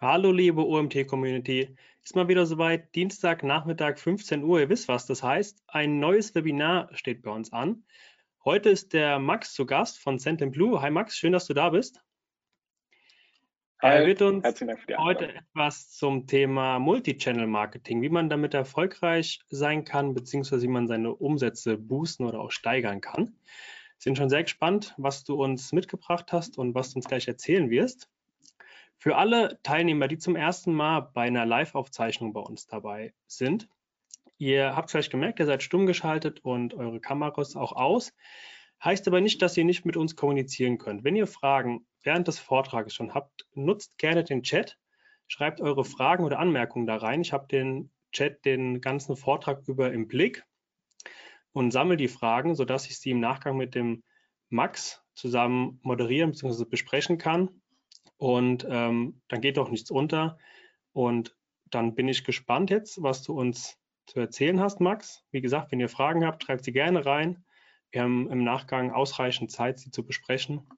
[0.00, 1.74] Hallo liebe OMT-Community,
[2.04, 6.36] ist mal wieder soweit, Dienstag, Nachmittag, 15 Uhr, ihr wisst was das heißt, ein neues
[6.36, 7.82] Webinar steht bei uns an.
[8.44, 10.18] Heute ist der Max zu Gast von
[10.52, 10.80] Blue.
[10.80, 12.00] Hi Max, schön, dass du da bist.
[13.82, 14.44] Hi, er wird uns
[14.98, 21.12] heute etwas zum Thema Multi-Channel-Marketing, wie man damit erfolgreich sein kann, beziehungsweise wie man seine
[21.12, 23.36] Umsätze boosten oder auch steigern kann.
[23.98, 27.68] Sind schon sehr gespannt, was du uns mitgebracht hast und was du uns gleich erzählen
[27.68, 28.08] wirst.
[29.00, 33.68] Für alle Teilnehmer, die zum ersten Mal bei einer Live-Aufzeichnung bei uns dabei sind,
[34.38, 38.12] ihr habt vielleicht gemerkt, ihr seid stumm geschaltet und eure Kamera ist auch aus.
[38.82, 41.04] Heißt aber nicht, dass ihr nicht mit uns kommunizieren könnt.
[41.04, 44.78] Wenn ihr Fragen während des Vortrages schon habt, nutzt gerne den Chat,
[45.28, 47.20] schreibt eure Fragen oder Anmerkungen da rein.
[47.20, 50.44] Ich habe den Chat den ganzen Vortrag über im Blick
[51.52, 54.02] und sammle die Fragen, sodass ich sie im Nachgang mit dem
[54.48, 56.64] Max zusammen moderieren bzw.
[56.64, 57.60] besprechen kann.
[58.18, 60.38] Und ähm, dann geht doch nichts unter.
[60.92, 61.36] Und
[61.70, 65.24] dann bin ich gespannt jetzt, was du uns zu erzählen hast, Max.
[65.30, 67.44] Wie gesagt, wenn ihr Fragen habt, schreibt sie gerne rein.
[67.90, 70.68] Wir haben im Nachgang ausreichend Zeit, sie zu besprechen.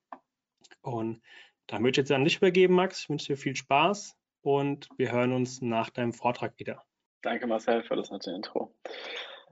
[0.83, 1.23] Und
[1.67, 3.03] dann würde ich jetzt an dich übergeben, Max.
[3.03, 6.85] Ich wünsche dir viel Spaß und wir hören uns nach deinem Vortrag wieder.
[7.23, 8.75] Danke, Marcel, für das nette Intro.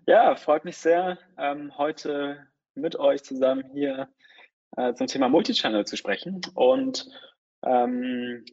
[0.07, 4.09] Ja, freut mich sehr, ähm, heute mit euch zusammen hier
[4.77, 6.41] äh, zum Thema Multichannel zu sprechen.
[6.55, 7.09] Und
[7.65, 8.45] ähm,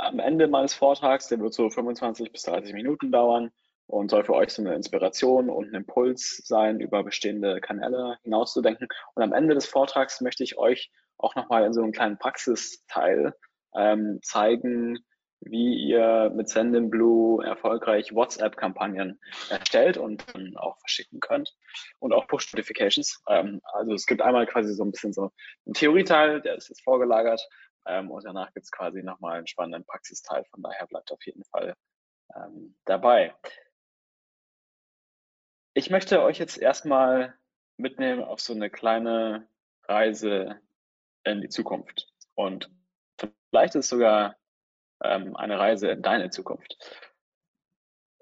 [0.00, 3.50] am Ende meines Vortrags, der wird so 25 bis 30 Minuten dauern
[3.86, 8.88] und soll für euch so eine Inspiration und ein Impuls sein, über bestehende Kanäle hinauszudenken.
[9.14, 13.34] Und am Ende des Vortrags möchte ich euch auch nochmal in so einem kleinen Praxisteil
[13.74, 14.98] ähm, zeigen,
[15.40, 21.54] wie ihr mit Sendinblue erfolgreich WhatsApp-Kampagnen erstellt und dann auch verschicken könnt
[21.98, 23.22] und auch Push-Notifications.
[23.28, 25.30] Ähm, also es gibt einmal quasi so ein bisschen so
[25.66, 27.46] einen Theorieteil, der ist jetzt vorgelagert
[27.86, 30.44] ähm, und danach gibt es quasi nochmal einen spannenden Praxisteil.
[30.50, 31.74] Von daher bleibt auf jeden Fall
[32.34, 33.34] ähm, dabei.
[35.74, 37.34] Ich möchte euch jetzt erstmal
[37.76, 39.48] mitnehmen auf so eine kleine
[39.84, 40.60] Reise
[41.24, 42.08] in die Zukunft.
[42.34, 42.70] Und
[43.50, 44.36] vielleicht ist es sogar
[45.02, 46.76] ähm, eine Reise in deine Zukunft.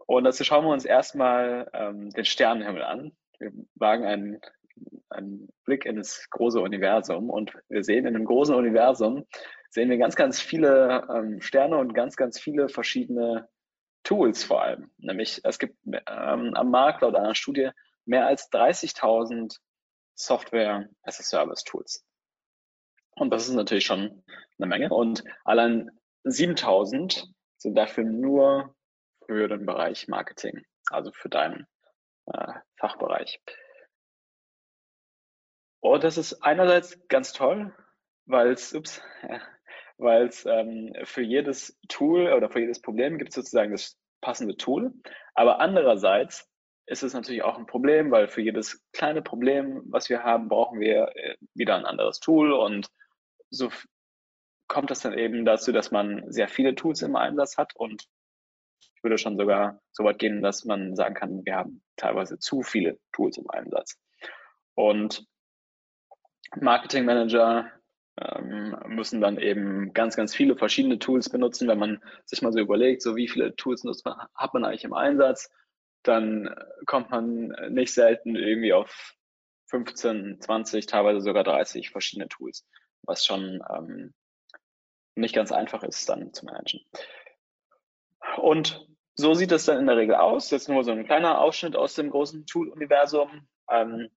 [0.07, 3.17] Und dazu schauen wir uns erstmal ähm, den Sternenhimmel an.
[3.39, 4.41] Wir wagen einen,
[5.11, 9.27] einen Blick in das große Universum und wir sehen in dem großen Universum
[9.71, 13.49] sehen wir ganz, ganz viele ähm, Sterne und ganz, ganz viele verschiedene
[14.05, 14.91] Tools vor allem.
[14.99, 17.71] Nämlich es gibt ähm, am Markt laut einer Studie
[18.05, 19.59] mehr als 30.000
[20.15, 22.05] Software as a Service Tools.
[23.17, 24.23] Und das ist natürlich schon
[24.59, 24.91] eine Menge.
[24.91, 25.91] Und allein
[26.25, 27.27] 7000
[27.57, 28.75] sind dafür nur
[29.27, 31.67] für den Bereich Marketing, also für deinen
[32.27, 33.41] äh, Fachbereich.
[35.85, 37.71] Und das ist einerseits ganz toll,
[38.25, 39.03] weil es, ups,
[39.99, 44.57] weil es ähm, für jedes Tool oder für jedes Problem gibt es sozusagen das passende
[44.57, 44.95] Tool.
[45.35, 46.51] Aber andererseits
[46.87, 50.81] ist es natürlich auch ein Problem, weil für jedes kleine Problem, was wir haben, brauchen
[50.81, 52.89] wir äh, wieder ein anderes Tool und
[53.51, 53.69] so
[54.67, 58.07] kommt es dann eben dazu, dass man sehr viele Tools im Einsatz hat und
[58.81, 62.63] ich würde schon sogar so weit gehen, dass man sagen kann, wir haben teilweise zu
[62.63, 64.01] viele Tools im Einsatz.
[64.75, 65.27] Und
[66.57, 67.71] Marketing Manager
[68.21, 71.69] ähm, müssen dann eben ganz, ganz viele verschiedene Tools benutzen.
[71.69, 74.85] Wenn man sich mal so überlegt, so wie viele Tools nutzt man, hat man eigentlich
[74.85, 75.51] im Einsatz,
[76.03, 76.55] dann
[76.87, 79.15] kommt man nicht selten irgendwie auf
[79.67, 82.67] 15, 20, teilweise sogar 30 verschiedene Tools,
[83.03, 84.15] was schon ähm,
[85.17, 86.81] nicht ganz einfach ist dann zu managen.
[88.37, 90.51] Und so sieht es dann in der Regel aus.
[90.51, 93.47] Jetzt nur so ein kleiner Ausschnitt aus dem großen Tool-Universum.
[93.71, 94.11] Ähm,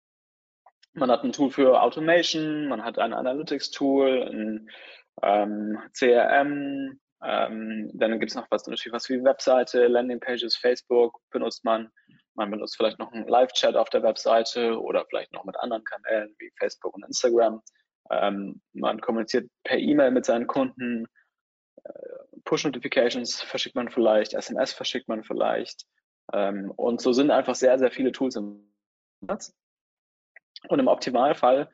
[0.98, 4.70] man hat ein Tool für Automation, man hat ein Analytics-Tool, ein
[5.24, 11.64] ähm, CRM, ähm, dann gibt es noch was natürlich was wie Webseite, Landingpages, Facebook benutzt
[11.64, 11.90] man.
[12.36, 16.36] Man benutzt vielleicht noch einen Live-Chat auf der Webseite oder vielleicht noch mit anderen Kanälen
[16.38, 17.62] wie Facebook und Instagram.
[18.12, 21.08] Ähm, man kommuniziert per E-Mail mit seinen Kunden.
[21.84, 21.92] Äh,
[22.46, 25.86] Push-Notifications verschickt man vielleicht, SMS verschickt man vielleicht.
[26.34, 28.72] Ähm, und so sind einfach sehr, sehr viele Tools im
[29.22, 29.56] Netz.
[30.68, 31.70] Und im Optimalfall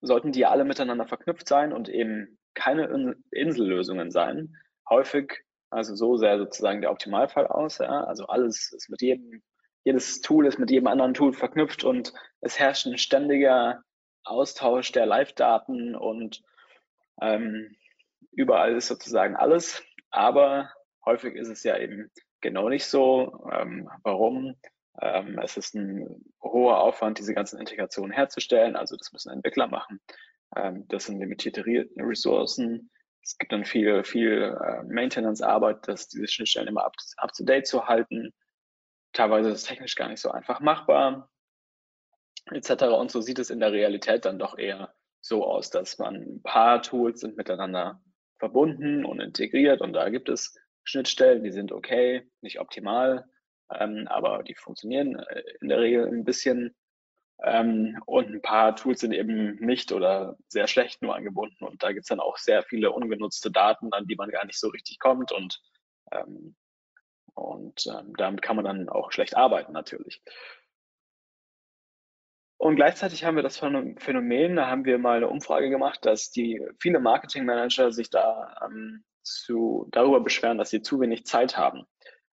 [0.00, 4.54] sollten die alle miteinander verknüpft sein und eben keine Insellösungen sein.
[4.88, 7.78] Häufig, also so sähe sozusagen der Optimalfall aus.
[7.78, 8.04] Ja?
[8.04, 9.42] Also alles ist mit jedem,
[9.84, 13.82] jedes Tool ist mit jedem anderen Tool verknüpft und es herrscht ein ständiger
[14.24, 16.42] Austausch der Live-Daten und
[17.20, 17.76] ähm,
[18.32, 19.82] überall ist sozusagen alles.
[20.10, 20.70] Aber
[21.04, 22.10] häufig ist es ja eben
[22.40, 23.46] genau nicht so.
[23.52, 24.56] Ähm, warum?
[25.00, 28.76] Ähm, es ist ein hoher Aufwand, diese ganzen Integrationen herzustellen.
[28.76, 30.00] Also das müssen Entwickler machen.
[30.54, 32.90] Ähm, das sind limitierte Ressourcen.
[33.22, 37.86] es gibt dann viel, viel äh, Maintenance-Arbeit, diese Schnittstellen immer up, up to date zu
[37.86, 38.32] halten.
[39.12, 41.30] Teilweise ist es technisch gar nicht so einfach machbar,
[42.52, 42.84] etc.
[42.84, 46.42] Und so sieht es in der Realität dann doch eher so aus, dass man ein
[46.42, 48.00] paar Tools sind miteinander
[48.38, 50.54] verbunden und integriert und da gibt es
[50.84, 53.28] Schnittstellen, die sind okay, nicht optimal,
[53.74, 56.74] ähm, aber die funktionieren äh, in der Regel ein bisschen.
[57.42, 61.64] Ähm, und ein paar Tools sind eben nicht oder sehr schlecht nur angebunden.
[61.64, 64.58] Und da gibt es dann auch sehr viele ungenutzte Daten, an die man gar nicht
[64.58, 65.32] so richtig kommt.
[65.32, 65.60] Und,
[66.12, 66.56] ähm,
[67.34, 70.22] und ähm, damit kann man dann auch schlecht arbeiten natürlich.
[72.58, 76.66] Und gleichzeitig haben wir das Phänomen, da haben wir mal eine Umfrage gemacht, dass die
[76.80, 81.84] viele Marketingmanager sich da ähm, zu, darüber beschweren, dass sie zu wenig Zeit haben.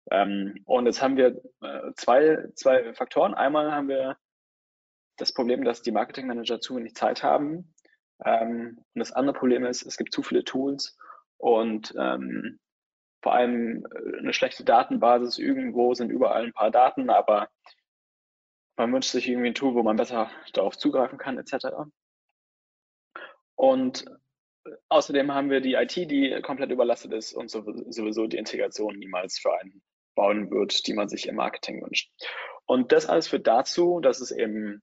[0.09, 3.33] Ähm, und jetzt haben wir äh, zwei, zwei Faktoren.
[3.33, 4.17] Einmal haben wir
[5.17, 7.73] das Problem, dass die Marketingmanager zu wenig Zeit haben.
[8.25, 10.97] Ähm, und das andere Problem ist, es gibt zu viele Tools
[11.37, 12.59] und ähm,
[13.21, 15.37] vor allem äh, eine schlechte Datenbasis.
[15.37, 17.49] Irgendwo sind überall ein paar Daten, aber
[18.77, 21.67] man wünscht sich irgendwie ein Tool, wo man besser darauf zugreifen kann, etc.
[23.55, 24.05] Und
[24.89, 29.53] außerdem haben wir die IT, die komplett überlastet ist und sowieso die Integration niemals für
[29.59, 29.83] einen
[30.15, 32.11] bauen wird, die man sich im Marketing wünscht.
[32.65, 34.81] Und das alles führt dazu, dass es eben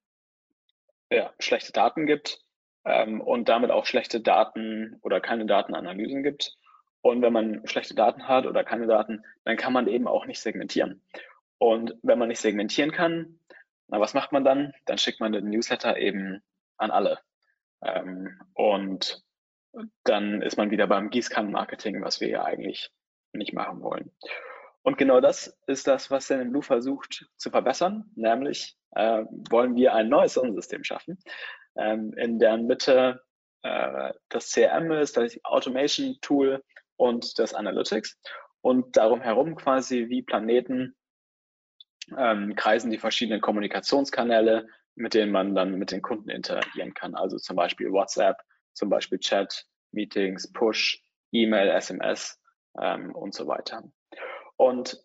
[1.11, 2.41] ja, schlechte Daten gibt
[2.85, 6.57] ähm, und damit auch schlechte Daten oder keine Datenanalysen gibt.
[7.01, 10.41] Und wenn man schlechte Daten hat oder keine Daten, dann kann man eben auch nicht
[10.41, 11.03] segmentieren.
[11.59, 13.39] Und wenn man nicht segmentieren kann,
[13.89, 14.75] na, was macht man dann?
[14.85, 16.43] Dann schickt man den Newsletter eben
[16.77, 17.21] an alle.
[17.83, 19.25] Ähm, und
[20.05, 22.91] dann ist man wieder beim Gießkannenmarketing, was wir ja eigentlich
[23.33, 24.11] nicht machen wollen.
[24.89, 29.93] Und genau das ist das, was Send Blue versucht zu verbessern, nämlich äh, wollen wir
[29.93, 31.19] ein neues Sonnensystem schaffen,
[31.77, 33.21] ähm, in deren Mitte
[33.61, 36.65] äh, das CRM ist, das Automation Tool
[36.97, 38.19] und das Analytics
[38.63, 40.97] und darum herum quasi wie Planeten
[42.17, 47.15] ähm, kreisen die verschiedenen Kommunikationskanäle, mit denen man dann mit den Kunden interagieren kann.
[47.15, 48.39] Also zum Beispiel WhatsApp,
[48.73, 51.03] zum Beispiel Chat, Meetings, Push,
[51.33, 52.41] E-Mail, SMS
[52.81, 53.83] ähm, und so weiter.
[54.59, 55.03] Und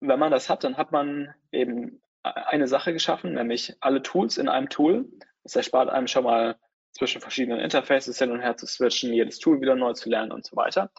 [0.00, 4.48] wenn man das hat, dann hat man eben eine Sache geschaffen, nämlich alle Tools in
[4.48, 5.08] einem Tool.
[5.42, 6.56] Das erspart einem schon mal
[6.92, 10.44] zwischen verschiedenen Interfaces hin und her zu switchen, jedes Tool wieder neu zu lernen und
[10.44, 10.90] so weiter.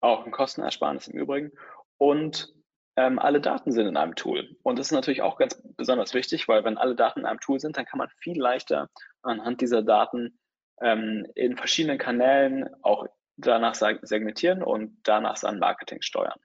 [0.00, 1.52] Auch ein Kostenersparnis im Übrigen.
[1.98, 2.52] Und
[2.96, 4.56] ähm, alle Daten sind in einem Tool.
[4.62, 7.60] Und das ist natürlich auch ganz besonders wichtig, weil wenn alle Daten in einem Tool
[7.60, 8.88] sind, dann kann man viel leichter
[9.22, 10.38] anhand dieser Daten
[10.80, 16.40] ähm, in verschiedenen Kanälen auch danach segmentieren und danach sein Marketing steuern.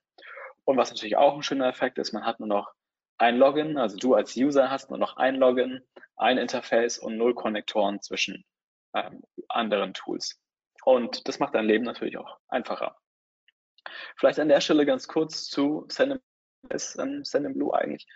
[0.65, 2.71] Und was natürlich auch ein schöner Effekt ist, man hat nur noch
[3.17, 5.81] ein Login, also du als User hast nur noch ein Login,
[6.15, 8.43] ein Interface und null Konnektoren zwischen
[8.95, 10.39] ähm, anderen Tools.
[10.83, 12.95] Und das macht dein Leben natürlich auch einfacher.
[14.17, 16.19] Vielleicht an der Stelle ganz kurz zu Send
[16.69, 17.23] ist ähm,
[17.73, 18.07] eigentlich.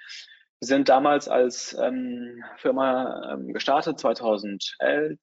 [0.60, 5.20] Wir sind damals als ähm, Firma ähm, gestartet, 2011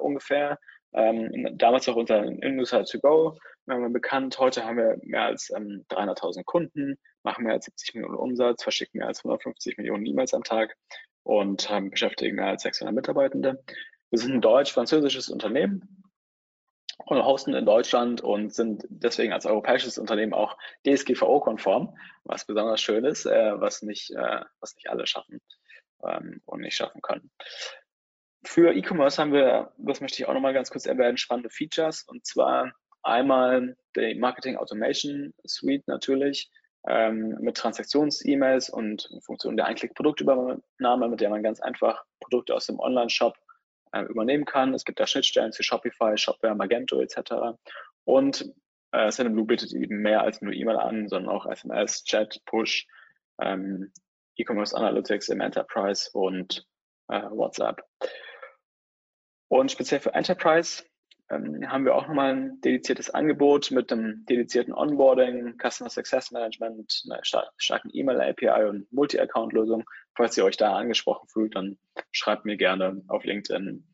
[0.00, 0.58] ungefähr.
[0.94, 3.38] Ähm, damals auch unter Newsletter to go.
[3.66, 7.94] Wir haben bekannt, heute haben wir mehr als ähm, 300.000 Kunden, machen mehr als 70
[7.94, 10.76] Millionen Umsatz, verschicken mehr als 150 Millionen E-Mails am Tag
[11.24, 13.62] und ähm, beschäftigen mehr als 600 Mitarbeitende.
[14.10, 16.06] Wir sind ein deutsch-französisches Unternehmen,
[17.06, 23.04] und hosten in Deutschland und sind deswegen als europäisches Unternehmen auch DSGVO-konform, was besonders schön
[23.04, 25.40] ist, äh, was, nicht, äh, was nicht alle schaffen
[26.04, 27.30] ähm, und nicht schaffen können.
[28.44, 32.24] Für E-Commerce haben wir, das möchte ich auch nochmal ganz kurz erwähnen, spannende Features und
[32.26, 32.72] zwar
[33.06, 36.50] einmal die Marketing Automation Suite natürlich
[36.86, 42.78] ähm, mit Transaktions-E-Mails und Funktionen der Einklick-Produktübernahme, mit der man ganz einfach Produkte aus dem
[42.78, 43.36] Online-Shop
[43.92, 44.74] äh, übernehmen kann.
[44.74, 47.58] Es gibt da Schnittstellen zu Shopify, Shopware, Magento etc.
[48.04, 48.52] Und
[48.92, 52.86] äh, Sendinblue bietet eben mehr als nur E-Mail an, sondern auch SMS, Chat, Push,
[53.40, 53.92] ähm,
[54.36, 56.66] E-Commerce Analytics im Enterprise und
[57.08, 57.82] äh, WhatsApp.
[59.48, 60.84] Und speziell für Enterprise
[61.30, 67.04] ähm, haben wir auch nochmal ein dediziertes Angebot mit einem dedizierten Onboarding, Customer Success Management,
[67.10, 67.20] einer
[67.56, 69.84] starken E-Mail-API und Multi-Account-Lösung.
[70.14, 71.78] Falls ihr euch da angesprochen fühlt, dann
[72.12, 73.84] schreibt mir gerne auf LinkedIn.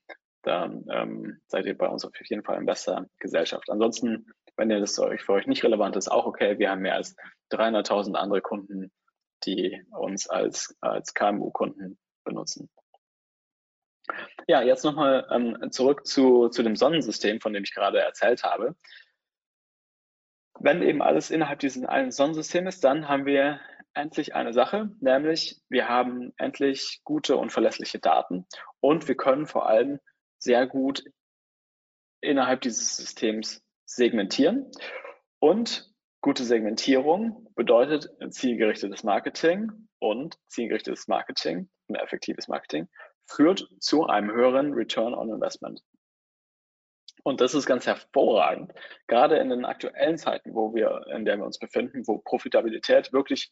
[0.43, 3.71] Da ähm, seid ihr bei uns auf jeden Fall in bester Gesellschaft.
[3.71, 6.59] Ansonsten, wenn ihr das für euch nicht relevant ist, auch okay.
[6.59, 7.17] Wir haben mehr als
[7.53, 8.93] 300.000 andere Kunden,
[9.45, 12.69] die uns als, als KMU-Kunden benutzen.
[14.49, 18.75] Ja, jetzt nochmal ähm, zurück zu, zu dem Sonnensystem, von dem ich gerade erzählt habe.
[20.59, 23.61] Wenn eben alles innerhalb dieses einen Sonnensystems ist, dann haben wir
[23.95, 28.47] endlich eine Sache, nämlich wir haben endlich gute und verlässliche Daten
[28.81, 30.01] und wir können vor allem
[30.39, 31.05] sehr gut
[32.21, 34.71] innerhalb dieses Systems segmentieren.
[35.41, 35.91] Und
[36.21, 42.89] gute Segmentierung bedeutet zielgerichtetes Marketing und zielgerichtetes Marketing und effektives Marketing
[43.37, 45.83] führt zu einem höheren Return on Investment.
[47.25, 48.73] Und das ist ganz hervorragend,
[49.07, 53.51] gerade in den aktuellen Zeiten, wo wir, in der wir uns befinden, wo Profitabilität wirklich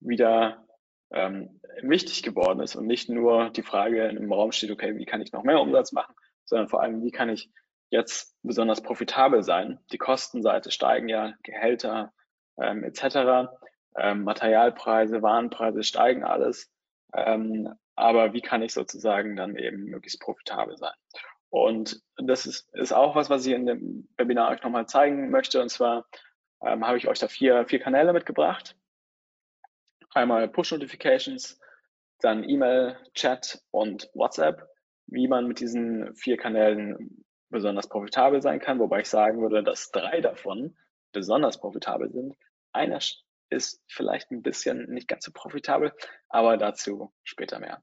[0.00, 0.66] wieder
[1.12, 5.20] ähm, wichtig geworden ist und nicht nur die Frage im Raum steht, okay, wie kann
[5.20, 6.14] ich noch mehr Umsatz machen,
[6.44, 7.50] sondern vor allem, wie kann ich
[7.90, 9.78] jetzt besonders profitabel sein.
[9.92, 12.12] Die Kostenseite steigen ja, Gehälter
[12.58, 13.48] ähm, etc.,
[13.96, 16.72] ähm, Materialpreise, Warenpreise steigen alles.
[17.14, 20.94] Ähm, aber wie kann ich sozusagen dann eben möglichst profitabel sein?
[21.50, 25.62] Und das ist, ist auch was, was ich in dem Webinar euch nochmal zeigen möchte.
[25.62, 26.04] Und zwar
[26.60, 28.76] ähm, habe ich euch da vier, vier Kanäle mitgebracht.
[30.12, 31.60] Einmal Push-Notifications,
[32.20, 34.68] dann E-Mail, Chat und WhatsApp,
[35.06, 39.92] wie man mit diesen vier Kanälen besonders profitabel sein kann, wobei ich sagen würde, dass
[39.92, 40.76] drei davon
[41.12, 42.34] besonders profitabel sind.
[42.72, 42.98] Einer
[43.54, 45.92] ist vielleicht ein bisschen nicht ganz so profitabel,
[46.28, 47.82] aber dazu später mehr.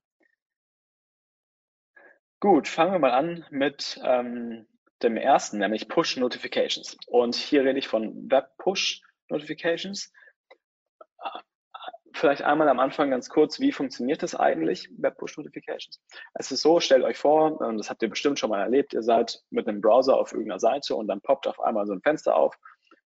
[2.39, 4.67] Gut, fangen wir mal an mit ähm,
[5.03, 6.97] dem ersten, nämlich Push Notifications.
[7.07, 10.11] Und hier rede ich von Web Push Notifications.
[12.13, 16.01] Vielleicht einmal am Anfang ganz kurz, wie funktioniert das eigentlich, Web Push Notifications?
[16.33, 19.01] Es ist so, stellt euch vor, und das habt ihr bestimmt schon mal erlebt, ihr
[19.01, 22.35] seid mit einem Browser auf irgendeiner Seite und dann poppt auf einmal so ein Fenster
[22.35, 22.55] auf.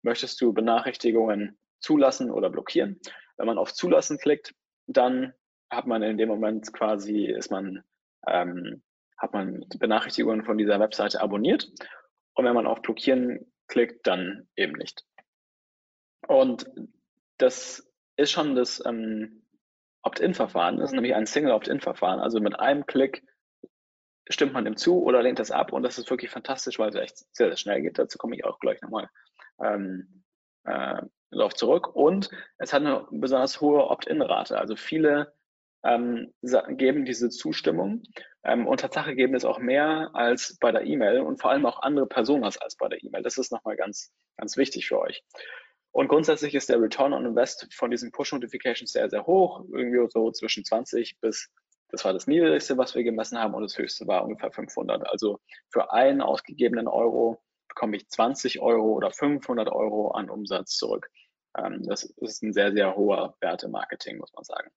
[0.02, 3.00] Möchtest du Benachrichtigungen zulassen oder blockieren?
[3.38, 4.54] Wenn man auf Zulassen klickt,
[4.88, 5.34] dann
[5.70, 7.84] hat man in dem Moment quasi, ist man
[8.28, 8.82] ähm,
[9.18, 11.72] hat man Benachrichtigungen von dieser Webseite abonniert.
[12.34, 15.06] Und wenn man auf Blockieren klickt, dann eben nicht.
[16.28, 16.70] Und
[17.38, 19.44] das ist schon das ähm,
[20.02, 20.78] Opt-in-Verfahren.
[20.78, 22.20] Das ist nämlich ein Single-Opt-in-Verfahren.
[22.20, 23.24] Also mit einem Klick
[24.30, 25.72] stimmt man dem zu oder lehnt das ab.
[25.72, 27.98] Und das ist wirklich fantastisch, weil es echt sehr, sehr schnell geht.
[27.98, 29.10] Dazu komme ich auch gleich nochmal
[29.62, 30.24] ähm,
[30.64, 31.02] äh,
[31.38, 31.96] darauf zurück.
[31.96, 34.58] Und es hat eine besonders hohe Opt-in-Rate.
[34.58, 35.34] Also viele
[35.84, 36.34] ähm,
[36.70, 38.04] geben diese Zustimmung
[38.44, 41.82] ähm, und Tatsache geben es auch mehr als bei der E-Mail und vor allem auch
[41.82, 43.22] andere Personas als bei der E-Mail.
[43.22, 45.24] Das ist nochmal ganz, ganz wichtig für euch.
[45.92, 50.30] Und grundsätzlich ist der Return on Invest von diesen Push-Notifications sehr, sehr hoch, irgendwie so
[50.32, 51.50] zwischen 20 bis,
[51.90, 55.08] das war das niedrigste, was wir gemessen haben, und das höchste war ungefähr 500.
[55.08, 55.40] Also
[55.70, 61.10] für einen ausgegebenen Euro bekomme ich 20 Euro oder 500 Euro an Umsatz zurück.
[61.58, 64.70] Ähm, das ist ein sehr, sehr hoher Wert im Marketing, muss man sagen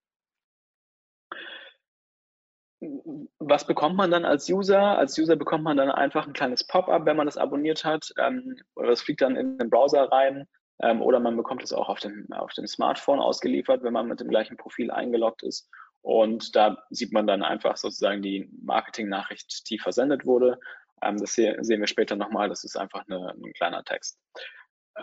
[2.81, 4.99] was bekommt man dann als User?
[4.99, 8.57] Als User bekommt man dann einfach ein kleines Pop-up, wenn man das abonniert hat, ähm,
[8.77, 10.47] oder das fliegt dann in den Browser rein,
[10.81, 14.21] ähm, oder man bekommt es auch auf dem, auf dem Smartphone ausgeliefert, wenn man mit
[14.21, 15.69] dem gleichen Profil eingeloggt ist.
[16.03, 20.61] Und da sieht man dann einfach sozusagen die Marketing-Nachricht, die versendet wurde.
[21.03, 22.49] Ähm, das sehen wir später nochmal.
[22.49, 24.21] Das ist einfach eine, ein kleiner Text.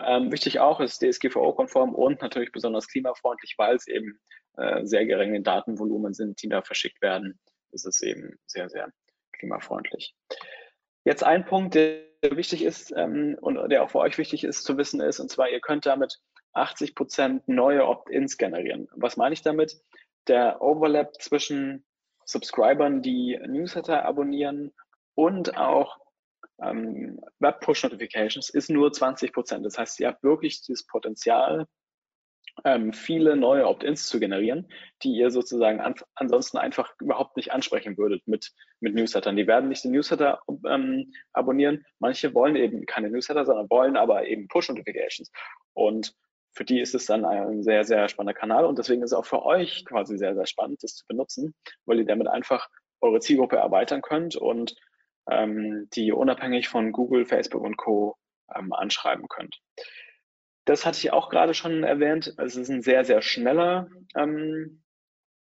[0.04, 4.20] Ähm, wichtig auch ist DSGVO-konform und natürlich besonders klimafreundlich, weil es eben
[4.56, 7.38] äh, sehr geringe Datenvolumen sind, die da verschickt werden
[7.76, 8.90] ist es eben sehr, sehr
[9.32, 10.14] klimafreundlich.
[11.04, 14.76] Jetzt ein Punkt, der wichtig ist ähm, und der auch für euch wichtig ist zu
[14.76, 16.18] wissen ist, und zwar ihr könnt damit
[16.54, 18.88] 80 Prozent neue Opt-ins generieren.
[18.96, 19.78] Was meine ich damit?
[20.26, 21.84] Der Overlap zwischen
[22.24, 24.72] Subscribern, die Newsletter abonnieren
[25.14, 25.98] und auch
[26.62, 29.64] ähm, Web-Push-Notifications ist nur 20 Prozent.
[29.64, 31.66] Das heißt, ihr habt wirklich das Potenzial,
[32.64, 34.68] ähm, viele neue Opt-ins zu generieren,
[35.02, 39.36] die ihr sozusagen an, ansonsten einfach überhaupt nicht ansprechen würdet mit, mit Newslettern.
[39.36, 41.84] Die werden nicht den Newsletter ähm, abonnieren.
[41.98, 45.30] Manche wollen eben keine Newsletter, sondern wollen aber eben Push-Notifications.
[45.74, 46.14] Und
[46.52, 49.26] für die ist es dann ein sehr, sehr spannender Kanal und deswegen ist es auch
[49.26, 52.68] für euch quasi sehr, sehr spannend, das zu benutzen, weil ihr damit einfach
[53.02, 54.74] eure Zielgruppe erweitern könnt und
[55.30, 58.16] ähm, die unabhängig von Google, Facebook und Co.
[58.54, 59.60] Ähm, anschreiben könnt.
[60.66, 62.34] Das hatte ich auch gerade schon erwähnt.
[62.38, 64.82] Es ist ein sehr, sehr schneller ähm,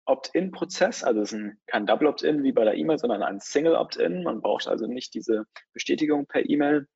[0.04, 1.04] Opt-in-Prozess.
[1.04, 4.22] Also es ist ein, kein Double Opt-in wie bei der E-Mail, sondern ein Single Opt-in.
[4.22, 6.88] Man braucht also nicht diese Bestätigung per E-Mail.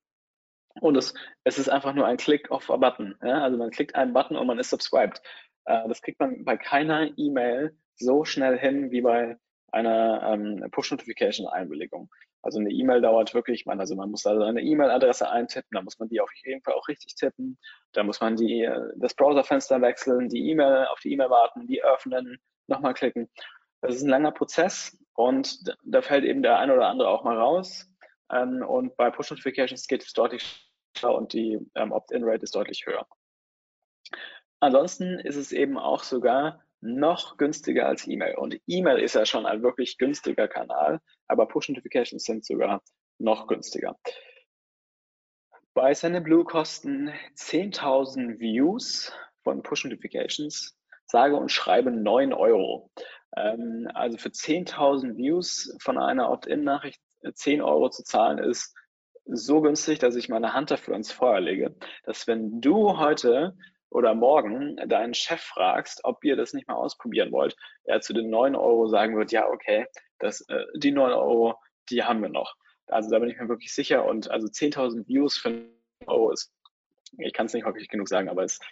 [0.80, 1.14] Und es,
[1.44, 3.14] es ist einfach nur ein Klick auf a Button.
[3.22, 3.42] Ja?
[3.42, 5.22] Also man klickt einen Button und man ist subscribed.
[5.66, 9.38] Äh, das kriegt man bei keiner E-Mail so schnell hin wie bei
[9.70, 12.10] einer ähm, Push-Notification-Einwilligung.
[12.44, 15.98] Also eine E-Mail dauert wirklich, man, also man muss also eine E-Mail-Adresse eintippen, da muss
[15.98, 17.58] man die auf jeden Fall auch richtig tippen,
[17.92, 22.38] da muss man die, das Browserfenster wechseln, die E-Mail auf die E-Mail warten, die öffnen,
[22.66, 23.30] nochmal klicken.
[23.80, 27.38] Das ist ein langer Prozess und da fällt eben der eine oder andere auch mal
[27.38, 27.90] raus.
[28.30, 33.06] Ähm, und bei Push-Notifications geht es deutlich schneller und die ähm, Opt-in-Rate ist deutlich höher.
[34.60, 38.36] Ansonsten ist es eben auch sogar noch günstiger als E-Mail.
[38.36, 42.82] Und E-Mail ist ja schon ein wirklich günstiger Kanal, aber Push-Notifications sind sogar
[43.18, 43.98] noch günstiger.
[45.72, 49.12] Bei Sendinblue kosten 10.000 Views
[49.42, 52.90] von Push Notifications sage und schreibe 9 Euro.
[53.36, 57.00] Ähm, also für 10.000 Views von einer Opt-in-Nachricht
[57.32, 58.74] 10 Euro zu zahlen ist
[59.24, 61.74] so günstig, dass ich meine Hand dafür ins Feuer lege,
[62.04, 63.56] dass wenn du heute
[63.94, 68.28] oder morgen deinen Chef fragst, ob ihr das nicht mal ausprobieren wollt, er zu den
[68.28, 69.86] 9 Euro sagen wird, ja, okay,
[70.18, 71.54] das, äh, die 9 Euro,
[71.90, 72.56] die haben wir noch.
[72.88, 75.68] Also da bin ich mir wirklich sicher und also 10.000 Views für 9
[76.06, 76.52] Euro ist,
[77.18, 78.62] ich kann es nicht häufig genug sagen, aber es ist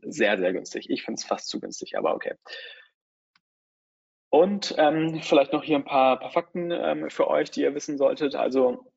[0.00, 0.88] sehr, sehr günstig.
[0.88, 2.34] Ich finde es fast zu günstig, aber okay.
[4.30, 7.98] Und ähm, vielleicht noch hier ein paar, paar Fakten ähm, für euch, die ihr wissen
[7.98, 8.34] solltet.
[8.34, 8.90] Also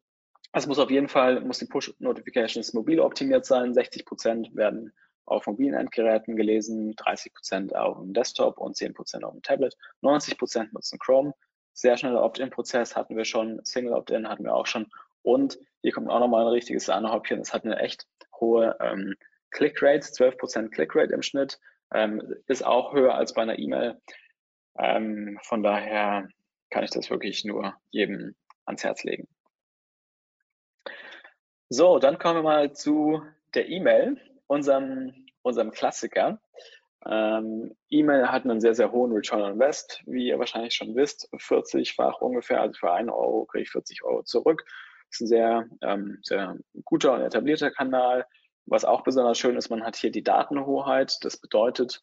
[0.54, 3.74] es muss auf jeden Fall, muss die Push-Notifications mobil optimiert sein.
[3.74, 4.94] 60 Prozent werden
[5.26, 9.76] auf mobilen Endgeräten gelesen, 30 Prozent auf dem Desktop und 10 Prozent auf dem Tablet.
[10.02, 11.34] 90 Prozent nutzen Chrome.
[11.74, 14.88] Sehr schneller Opt-in-Prozess hatten wir schon, Single Opt-in hatten wir auch schon.
[15.24, 17.40] Und hier kommt auch nochmal ein richtiges Sahnehäubchen.
[17.40, 18.08] Es hat eine echt
[18.40, 19.16] hohe ähm,
[19.52, 21.60] Click-Rate, 12 Prozent Click-Rate im Schnitt.
[21.94, 24.00] Ähm, ist auch höher als bei einer E-Mail.
[24.78, 26.28] Ähm, von daher
[26.70, 29.28] kann ich das wirklich nur jedem ans Herz legen.
[31.70, 34.20] So, dann kommen wir mal zu der E-Mail,
[34.54, 36.40] unserem, unserem Klassiker.
[37.06, 41.28] Ähm, E-Mail hat einen sehr, sehr hohen Return on Invest, wie ihr wahrscheinlich schon wisst,
[41.34, 44.64] 40-fach ungefähr, also für einen Euro kriege ich 40 Euro zurück.
[45.12, 48.26] Ist ein sehr, ähm, sehr guter und etablierter Kanal.
[48.66, 51.18] Was auch besonders schön ist, man hat hier die Datenhoheit.
[51.22, 52.02] Das bedeutet,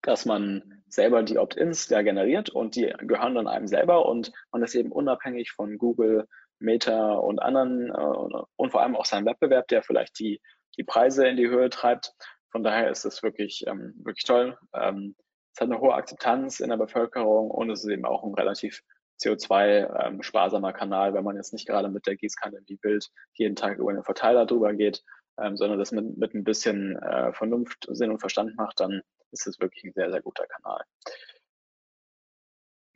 [0.00, 4.62] dass man selber die Opt-ins ja generiert und die gehören dann einem selber und man
[4.62, 6.26] ist eben unabhängig von Google,
[6.58, 10.40] Meta und anderen äh, und vor allem auch seinem Wettbewerb, der vielleicht die,
[10.76, 12.12] die Preise in die Höhe treibt.
[12.50, 14.58] Von daher ist es wirklich, ähm, wirklich toll.
[14.74, 15.16] Ähm,
[15.54, 18.82] es hat eine hohe Akzeptanz in der Bevölkerung und es ist eben auch ein relativ
[19.22, 23.78] CO2-sparsamer ähm, Kanal, wenn man jetzt nicht gerade mit der Gießkanne wie wild jeden Tag
[23.78, 25.02] über den Verteiler drüber geht,
[25.38, 29.46] ähm, sondern das mit, mit ein bisschen äh, Vernunft, Sinn und Verstand macht, dann ist
[29.46, 30.82] es wirklich ein sehr, sehr guter Kanal.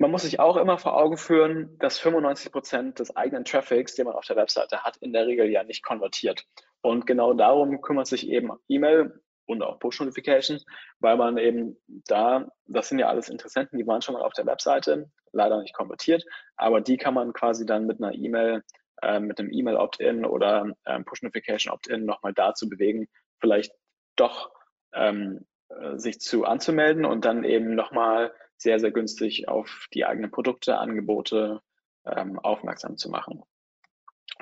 [0.06, 4.04] Man muss sich auch immer vor Augen führen, dass 95 Prozent des eigenen Traffics, den
[4.04, 6.44] man auf der Webseite hat, in der Regel ja nicht konvertiert.
[6.80, 10.64] Und genau darum kümmert sich eben E-Mail und auch Push-Notifications,
[11.00, 14.46] weil man eben da, das sind ja alles Interessenten, die waren schon mal auf der
[14.46, 18.62] Webseite, leider nicht konvertiert, aber die kann man quasi dann mit einer E-Mail,
[19.02, 23.08] äh, mit einem E-Mail-Opt-in oder ähm, Push-Notification-Opt-in nochmal dazu bewegen,
[23.40, 23.72] vielleicht
[24.14, 24.52] doch
[24.94, 30.30] ähm, äh, sich zu anzumelden und dann eben nochmal sehr, sehr günstig auf die eigenen
[30.30, 31.60] Produkte, Angebote
[32.04, 33.42] ähm, aufmerksam zu machen.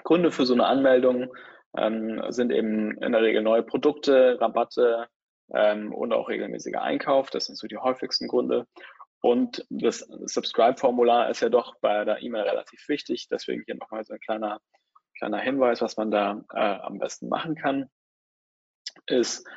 [0.02, 1.34] Gründe für so eine Anmeldung
[1.76, 5.08] ähm, sind eben in der Regel neue Produkte, Rabatte
[5.52, 7.30] ähm, und auch regelmäßiger Einkauf.
[7.30, 8.66] Das sind so die häufigsten Gründe.
[9.20, 13.28] Und das Subscribe-Formular ist ja doch bei der E-Mail relativ wichtig.
[13.30, 14.60] Deswegen hier nochmal so ein kleiner,
[15.16, 17.88] kleiner Hinweis, was man da äh, am besten machen kann,
[19.06, 19.48] ist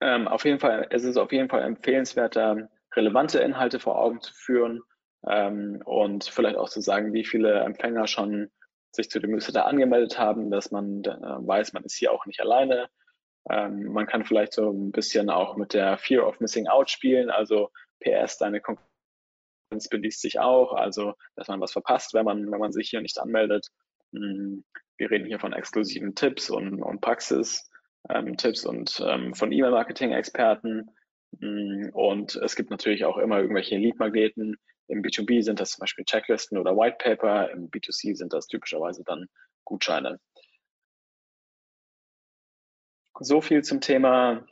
[0.00, 4.32] ähm, auf jeden Fall, es ist auf jeden Fall empfehlenswerter, relevante Inhalte vor Augen zu
[4.34, 4.80] führen
[5.26, 8.50] ähm, und vielleicht auch zu sagen, wie viele Empfänger schon
[8.92, 12.40] sich zu dem Newsletter angemeldet haben, dass man äh, weiß, man ist hier auch nicht
[12.40, 12.88] alleine.
[13.50, 17.30] Ähm, man kann vielleicht so ein bisschen auch mit der Fear of Missing Out spielen,
[17.30, 22.60] also PS, deine Konkurrenz beliest sich auch, also dass man was verpasst, wenn man, wenn
[22.60, 23.68] man sich hier nicht anmeldet.
[24.12, 24.64] Hm,
[24.98, 27.68] wir reden hier von exklusiven Tipps und, und Praxis.
[28.10, 30.90] Ähm, und ähm, von E-Mail-Marketing-Experten,
[31.40, 34.56] und es gibt natürlich auch immer irgendwelche Lead-Magneten.
[34.88, 37.50] Im B2B sind das zum Beispiel Checklisten oder White Paper.
[37.50, 39.26] Im B2C sind das typischerweise dann
[39.64, 40.20] Gutscheine.
[43.18, 44.46] So viel zum Thema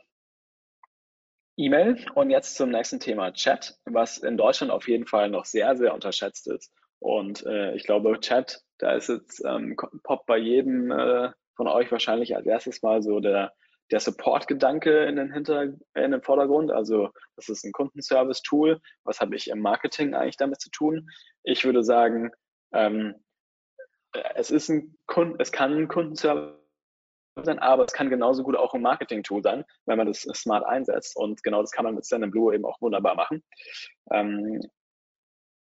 [1.57, 5.75] E-Mail und jetzt zum nächsten Thema Chat, was in Deutschland auf jeden Fall noch sehr,
[5.75, 6.73] sehr unterschätzt ist.
[6.99, 11.91] Und äh, ich glaube, Chat, da ist jetzt ähm, poppt bei jedem äh, von euch
[11.91, 13.53] wahrscheinlich als erstes mal so der
[13.91, 16.71] der Support-Gedanke in den, Hinter in den Vordergrund.
[16.71, 18.79] Also das ist ein Kundenservice-Tool.
[19.03, 21.09] Was habe ich im Marketing eigentlich damit zu tun?
[21.43, 22.31] Ich würde sagen,
[22.73, 23.15] ähm,
[24.35, 26.57] es ist ein Kunden, es kann ein Kundenservice
[27.43, 31.15] sein, aber es kann genauso gut auch ein Marketing-Tool sein, wenn man das smart einsetzt.
[31.15, 33.43] Und genau das kann man mit Stand Blue eben auch wunderbar machen.
[34.11, 34.61] Ähm,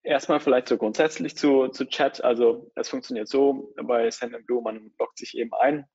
[0.03, 2.23] erstmal vielleicht so grundsätzlich zu, zu Chat.
[2.25, 5.87] Also es funktioniert so bei Stand Blue, man loggt sich eben ein,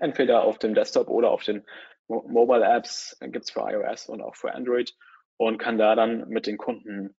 [0.00, 1.64] entweder auf dem Desktop oder auf den
[2.08, 4.94] Mobile Apps, gibt es für iOS und auch für Android
[5.36, 7.16] und kann da dann mit den Kunden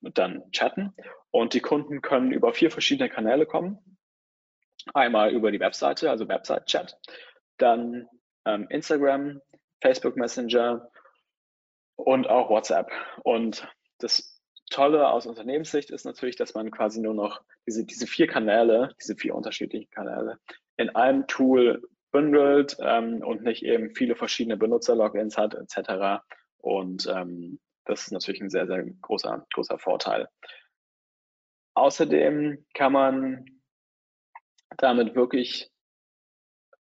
[0.00, 0.94] dann chatten.
[1.30, 3.78] Und die Kunden können über vier verschiedene Kanäle kommen.
[4.94, 6.98] Einmal über die Webseite, also Website-Chat,
[7.58, 8.08] dann
[8.46, 9.40] ähm, Instagram,
[9.82, 10.90] Facebook Messenger
[11.96, 12.90] und auch WhatsApp.
[13.22, 18.26] Und das Tolle aus Unternehmenssicht ist natürlich, dass man quasi nur noch diese, diese vier
[18.26, 20.38] Kanäle, diese vier unterschiedlichen Kanäle
[20.76, 26.22] in einem Tool bündelt ähm, und nicht eben viele verschiedene Benutzer-Logins hat etc.
[26.58, 30.28] Und ähm, das ist natürlich ein sehr, sehr großer, großer Vorteil.
[31.74, 33.44] Außerdem kann man
[34.76, 35.70] damit wirklich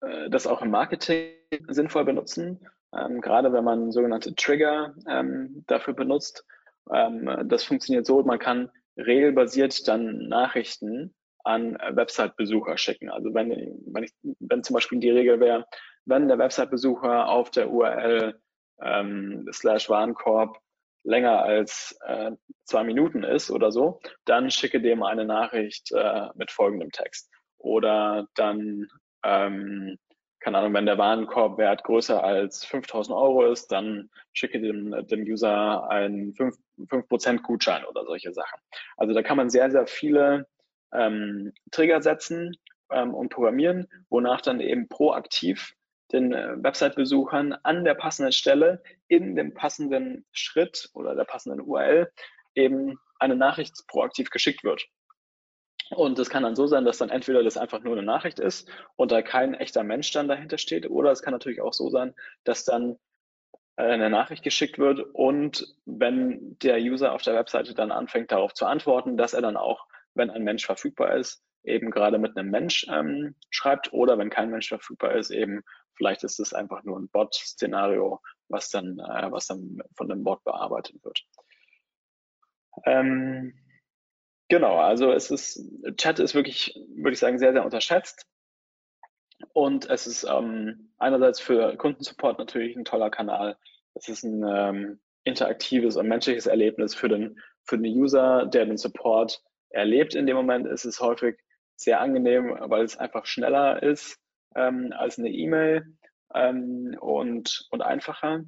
[0.01, 1.33] äh, das auch im Marketing
[1.67, 6.45] sinnvoll benutzen, ähm, gerade wenn man sogenannte Trigger ähm, dafür benutzt.
[6.91, 13.09] Ähm, das funktioniert so, man kann regelbasiert dann Nachrichten an Website-Besucher schicken.
[13.09, 13.49] Also wenn,
[13.87, 15.65] wenn, ich, wenn zum Beispiel die Regel wäre,
[16.05, 18.39] wenn der Website-Besucher auf der URL
[18.81, 20.57] ähm, slash Warenkorb
[21.03, 22.31] länger als äh,
[22.63, 27.29] zwei Minuten ist oder so, dann schicke dem eine Nachricht äh, mit folgendem Text.
[27.57, 28.87] Oder dann,
[29.23, 29.97] ähm,
[30.39, 35.89] keine Ahnung, wenn der Warenkorbwert größer als 5000 Euro ist, dann schicke dem, dem User
[35.89, 36.57] einen 5%,
[37.19, 38.59] 5 Gutschein oder solche Sachen.
[38.97, 40.47] Also da kann man sehr, sehr viele
[40.93, 42.55] ähm, Trigger setzen
[42.91, 45.73] ähm, und programmieren, wonach dann eben proaktiv
[46.11, 52.11] den äh, Website-Besuchern an der passenden Stelle in dem passenden Schritt oder der passenden URL
[52.55, 54.85] eben eine Nachricht proaktiv geschickt wird.
[55.89, 58.69] Und es kann dann so sein, dass dann entweder das einfach nur eine Nachricht ist
[58.95, 62.13] und da kein echter Mensch dann dahinter steht, oder es kann natürlich auch so sein,
[62.43, 62.97] dass dann
[63.75, 68.53] äh, eine Nachricht geschickt wird und wenn der User auf der Webseite dann anfängt darauf
[68.53, 72.49] zu antworten, dass er dann auch, wenn ein Mensch verfügbar ist, eben gerade mit einem
[72.49, 75.63] Mensch ähm, schreibt oder wenn kein Mensch verfügbar ist, eben
[75.95, 80.43] Vielleicht ist es einfach nur ein Bot-Szenario, was dann, äh, was dann von dem Bot
[80.43, 81.23] bearbeitet wird.
[82.85, 83.53] Ähm,
[84.49, 85.61] genau, also es ist,
[85.97, 88.27] Chat ist wirklich, würde ich sagen, sehr, sehr unterschätzt.
[89.53, 93.57] Und es ist ähm, einerseits für Kundensupport natürlich ein toller Kanal.
[93.93, 98.77] Es ist ein ähm, interaktives und menschliches Erlebnis für den, für den User, der den
[98.77, 100.15] Support erlebt.
[100.15, 101.37] In dem Moment ist es häufig
[101.75, 104.17] sehr angenehm, weil es einfach schneller ist
[104.55, 105.85] ähm, als eine E-Mail
[106.33, 108.43] ähm, und, und einfacher.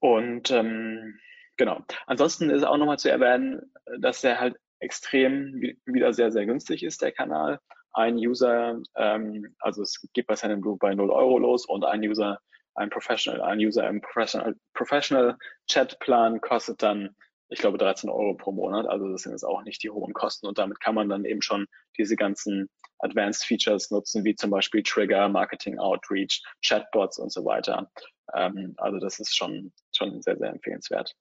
[0.00, 1.18] Und ähm,
[1.56, 1.84] genau.
[2.06, 7.02] Ansonsten ist auch nochmal zu erwähnen, dass der halt extrem wieder sehr, sehr günstig ist,
[7.02, 7.60] der Kanal.
[7.92, 12.02] Ein User, ähm, also es geht bei seinem Blue bei 0 Euro los und ein
[12.02, 12.40] User,
[12.74, 17.16] ein Professional, ein User im Professional, Professional Chat Plan kostet dann
[17.48, 18.86] ich glaube, 13 Euro pro Monat.
[18.86, 21.42] Also das sind jetzt auch nicht die hohen Kosten und damit kann man dann eben
[21.42, 27.44] schon diese ganzen Advanced Features nutzen, wie zum Beispiel Trigger, Marketing Outreach, Chatbots und so
[27.44, 27.90] weiter.
[28.34, 31.14] Ähm, also das ist schon, schon sehr, sehr empfehlenswert.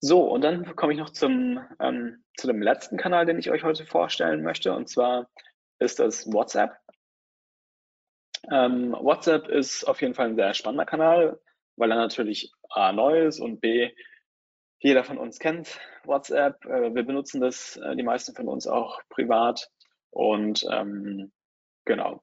[0.00, 3.62] So, und dann komme ich noch zum, ähm, zu dem letzten Kanal, den ich euch
[3.62, 5.30] heute vorstellen möchte, und zwar
[5.78, 6.76] ist das WhatsApp.
[8.50, 11.40] Ähm, WhatsApp ist auf jeden Fall ein sehr spannender Kanal,
[11.76, 13.92] weil er natürlich A neu ist und B
[14.82, 16.64] jeder von uns kennt WhatsApp.
[16.66, 19.70] Äh, wir benutzen das, äh, die meisten von uns auch privat.
[20.10, 21.32] Und ähm,
[21.84, 22.20] genau.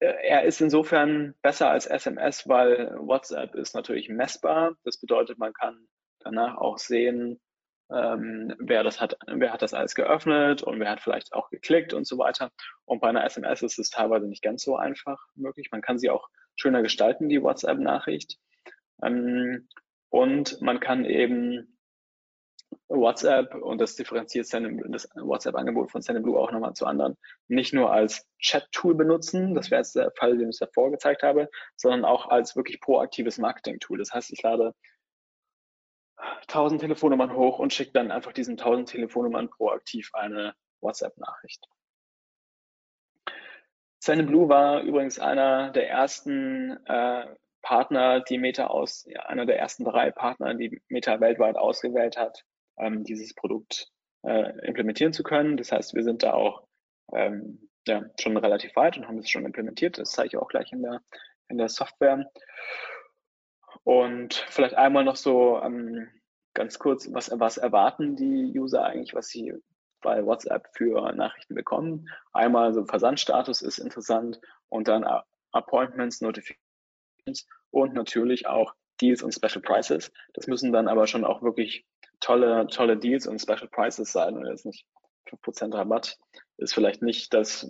[0.00, 4.76] Äh, er ist insofern besser als SMS, weil WhatsApp ist natürlich messbar.
[4.84, 5.86] Das bedeutet, man kann
[6.20, 7.40] danach auch sehen,
[7.90, 11.94] ähm, wer das hat, wer hat das alles geöffnet und wer hat vielleicht auch geklickt
[11.94, 12.50] und so weiter.
[12.84, 15.70] Und bei einer SMS ist es teilweise nicht ganz so einfach möglich.
[15.70, 18.38] Man kann sie auch schöner gestalten, die WhatsApp-Nachricht.
[19.02, 19.68] Ähm,
[20.10, 21.73] und man kann eben
[22.88, 24.46] WhatsApp und das differenziert
[24.88, 27.16] das WhatsApp-Angebot von Sendinblue auch nochmal zu anderen,
[27.48, 31.48] nicht nur als Chat-Tool benutzen, das wäre jetzt der Fall, den ich davor gezeigt habe,
[31.76, 33.98] sondern auch als wirklich proaktives Marketing-Tool.
[33.98, 34.74] Das heißt, ich lade
[36.42, 41.66] 1000 Telefonnummern hoch und schicke dann einfach diesen 1000 Telefonnummern proaktiv eine WhatsApp-Nachricht.
[43.98, 47.26] Sendinblue war übrigens einer der ersten äh,
[47.62, 52.44] Partner, die Meta aus, ja, einer der ersten drei Partner, die Meta weltweit ausgewählt hat,
[52.78, 53.88] ähm, dieses Produkt
[54.22, 55.56] äh, implementieren zu können.
[55.56, 56.66] Das heißt, wir sind da auch
[57.12, 59.98] ähm, ja, schon relativ weit und haben es schon implementiert.
[59.98, 61.02] Das zeige ich auch gleich in der,
[61.48, 62.30] in der Software.
[63.82, 66.08] Und vielleicht einmal noch so ähm,
[66.54, 69.52] ganz kurz, was, was erwarten die User eigentlich, was sie
[70.00, 72.08] bei WhatsApp für Nachrichten bekommen.
[72.32, 75.04] Einmal so Versandstatus ist interessant und dann
[75.52, 80.12] Appointments, Notifications und natürlich auch Deals und Special Prices.
[80.34, 81.84] Das müssen dann aber schon auch wirklich
[82.24, 84.86] tolle, tolle Deals und Special Prices sein und jetzt nicht
[85.28, 86.16] 5% Rabatt
[86.56, 87.68] ist vielleicht nicht das,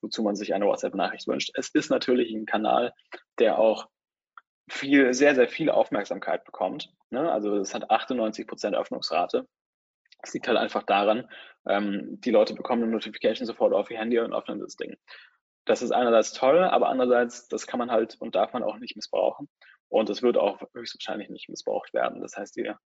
[0.00, 1.50] wozu man sich eine WhatsApp-Nachricht wünscht.
[1.54, 2.92] Es ist natürlich ein Kanal,
[3.38, 3.88] der auch
[4.68, 6.92] viel, sehr, sehr viel Aufmerksamkeit bekommt.
[7.10, 7.30] Ne?
[7.30, 9.46] Also es hat 98% Öffnungsrate.
[10.22, 11.30] Es liegt halt einfach daran,
[11.66, 14.96] ähm, die Leute bekommen eine Notification sofort auf ihr Handy und öffnen das Ding.
[15.64, 18.96] Das ist einerseits toll, aber andererseits, das kann man halt und darf man auch nicht
[18.96, 19.48] missbrauchen.
[19.88, 22.20] Und es wird auch höchstwahrscheinlich nicht missbraucht werden.
[22.20, 22.78] Das heißt, ihr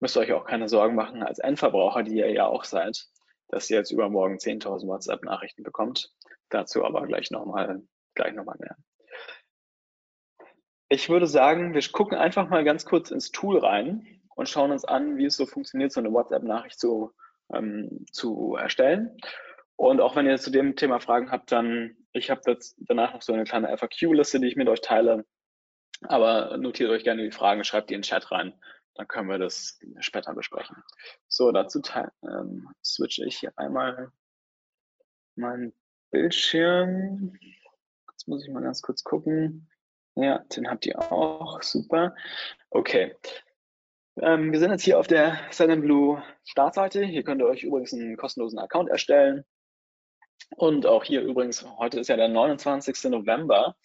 [0.00, 3.06] müsst ihr euch auch keine Sorgen machen als Endverbraucher, die ihr ja auch seid,
[3.48, 6.12] dass ihr jetzt übermorgen 10.000 WhatsApp-Nachrichten bekommt.
[6.48, 7.82] Dazu aber gleich nochmal
[8.14, 8.76] gleich noch mal mehr.
[10.88, 14.84] Ich würde sagen, wir gucken einfach mal ganz kurz ins Tool rein und schauen uns
[14.84, 17.12] an, wie es so funktioniert, so eine WhatsApp-Nachricht zu,
[17.54, 19.16] ähm, zu erstellen.
[19.76, 23.32] Und auch wenn ihr zu dem Thema Fragen habt, dann, ich habe danach noch so
[23.32, 25.24] eine kleine FAQ-Liste, die ich mit euch teile.
[26.02, 28.54] Aber notiert euch gerne die Fragen, schreibt die in den Chat rein.
[29.00, 30.76] Dann können wir das später besprechen.
[31.26, 31.80] So, dazu
[32.22, 34.12] ähm, switche ich hier einmal
[35.36, 35.72] meinen
[36.10, 37.32] Bildschirm.
[38.10, 39.70] Jetzt muss ich mal ganz kurz gucken.
[40.16, 41.62] Ja, den habt ihr auch.
[41.62, 42.14] Super.
[42.68, 43.16] Okay.
[44.20, 45.48] Ähm, wir sind jetzt hier auf der
[45.80, 47.02] Blue Startseite.
[47.02, 49.46] Hier könnt ihr euch übrigens einen kostenlosen Account erstellen.
[50.56, 53.04] Und auch hier übrigens, heute ist ja der 29.
[53.04, 53.76] November.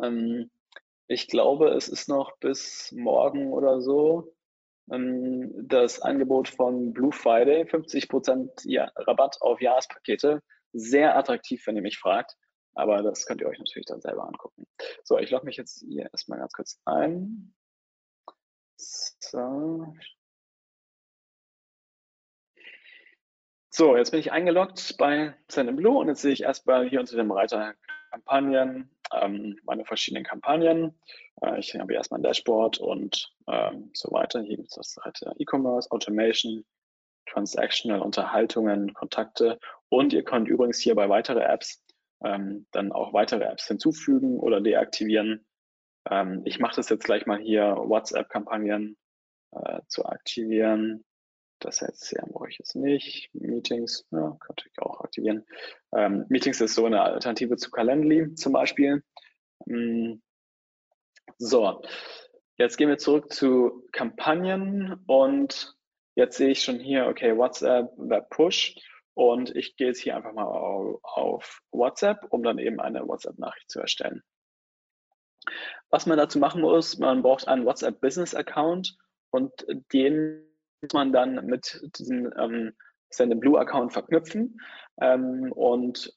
[0.00, 0.48] Ähm,
[1.08, 4.32] ich glaube, es ist noch bis morgen oder so
[4.90, 10.42] das Angebot von Blue Friday, 50% ja, Rabatt auf Jahrespakete.
[10.72, 12.36] Sehr attraktiv, wenn ihr mich fragt.
[12.74, 14.66] Aber das könnt ihr euch natürlich dann selber angucken.
[15.04, 17.54] So, ich logge mich jetzt hier erstmal ganz kurz ein.
[18.76, 19.94] So.
[23.72, 27.30] So, jetzt bin ich eingeloggt bei Blue und jetzt sehe ich erstmal hier unter dem
[27.30, 27.74] Reiter
[28.10, 30.98] Kampagnen, ähm, meine verschiedenen Kampagnen.
[31.42, 34.40] Äh, ich habe erstmal ein Dashboard und ähm, so weiter.
[34.42, 36.64] Hier gibt es das Reiter E-Commerce, Automation,
[37.26, 41.84] Transactional, Unterhaltungen, Kontakte und ihr könnt übrigens hier bei weitere Apps
[42.24, 45.46] ähm, dann auch weitere Apps hinzufügen oder deaktivieren.
[46.08, 48.96] Ähm, ich mache das jetzt gleich mal hier, WhatsApp-Kampagnen
[49.52, 51.04] äh, zu aktivieren.
[51.60, 53.30] Das jetzt hier brauche ich jetzt nicht.
[53.34, 55.46] Meetings, ja, könnte ich auch aktivieren.
[55.94, 59.04] Ähm, Meetings ist so eine Alternative zu Calendly zum Beispiel.
[59.68, 60.22] Ähm,
[61.38, 61.82] so,
[62.56, 65.76] jetzt gehen wir zurück zu Kampagnen und
[66.14, 68.74] jetzt sehe ich schon hier, okay, WhatsApp, Web Push.
[69.14, 73.80] Und ich gehe jetzt hier einfach mal auf WhatsApp, um dann eben eine WhatsApp-Nachricht zu
[73.80, 74.22] erstellen.
[75.90, 78.96] Was man dazu machen muss, man braucht einen WhatsApp Business Account
[79.30, 79.52] und
[79.92, 80.49] den
[80.92, 82.72] man dann mit diesem ähm,
[83.10, 84.60] Send Blue Account verknüpfen.
[85.00, 86.12] Ähm, und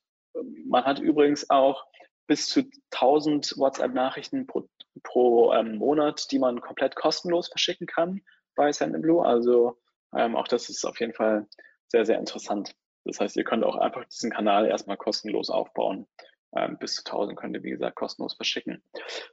[0.65, 1.85] man hat übrigens auch
[2.27, 4.67] bis zu 1000 WhatsApp-Nachrichten pro,
[5.03, 8.21] pro ähm, Monat, die man komplett kostenlos verschicken kann
[8.55, 9.25] bei Send Blue.
[9.25, 9.79] Also
[10.15, 11.47] ähm, auch das ist auf jeden Fall
[11.87, 12.75] sehr, sehr interessant.
[13.05, 16.07] Das heißt, ihr könnt auch einfach diesen Kanal erstmal kostenlos aufbauen.
[16.55, 18.83] Ähm, bis zu 1000 könnt ihr, wie gesagt, kostenlos verschicken.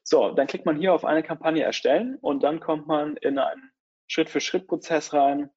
[0.02, 3.70] So, dann klickt man hier auf eine Kampagne erstellen und dann kommt man in einen
[4.10, 5.50] Schritt-für-Schritt-Prozess rein,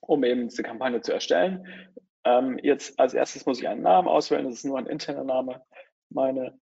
[0.00, 1.92] um eben diese Kampagne zu erstellen.
[2.24, 4.44] Ähm, jetzt als erstes muss ich einen Namen auswählen.
[4.44, 5.64] Das ist nur ein interner Name.
[6.10, 6.58] Meine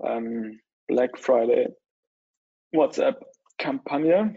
[0.00, 1.74] ähm, Black Friday
[2.72, 4.34] WhatsApp-Kampagne.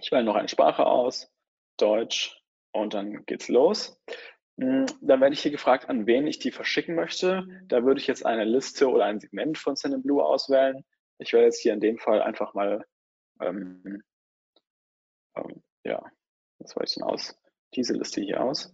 [0.00, 1.32] Ich wähle noch eine Sprache aus,
[1.78, 2.40] Deutsch,
[2.72, 3.98] und dann geht's los.
[4.60, 7.46] Hm, dann werde ich hier gefragt, an wen ich die verschicken möchte.
[7.68, 10.84] Da würde ich jetzt eine Liste oder ein Segment von Blue auswählen.
[11.18, 12.84] Ich werde jetzt hier in dem Fall einfach mal,
[13.40, 14.02] ähm,
[15.38, 16.02] ähm, ja,
[16.58, 17.38] was wähle ich denn aus?
[17.74, 18.72] Diese Liste hier aus.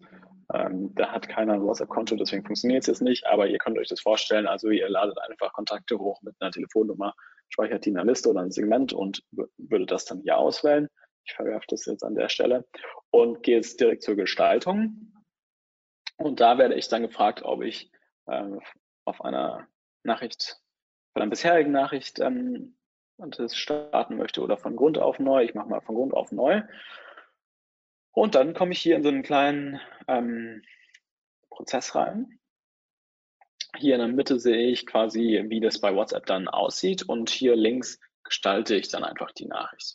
[0.53, 3.89] Ähm, da hat keiner ein WhatsApp-Konto, deswegen funktioniert es jetzt nicht, aber ihr könnt euch
[3.89, 4.47] das vorstellen.
[4.47, 7.15] Also ihr ladet einfach Kontakte hoch mit einer Telefonnummer,
[7.49, 9.23] speichert die in einer Liste oder ein Segment und
[9.57, 10.89] würde das dann hier auswählen.
[11.27, 12.67] Ich verwerfe das jetzt an der Stelle
[13.11, 15.13] und gehe jetzt direkt zur Gestaltung.
[16.17, 17.91] Und da werde ich dann gefragt, ob ich
[18.29, 18.61] ähm,
[19.05, 19.67] auf einer
[20.05, 20.61] Nachricht,
[21.13, 22.77] von einer bisherigen Nachricht ähm,
[23.19, 25.45] das starten möchte oder von Grund auf neu.
[25.45, 26.63] Ich mache mal von Grund auf neu.
[28.13, 30.63] Und dann komme ich hier in so einen kleinen ähm,
[31.51, 32.39] Prozess rein.
[33.77, 37.57] Hier in der Mitte sehe ich quasi, wie das bei WhatsApp dann aussieht und hier
[37.57, 39.95] links gestalte ich dann einfach die Nachricht.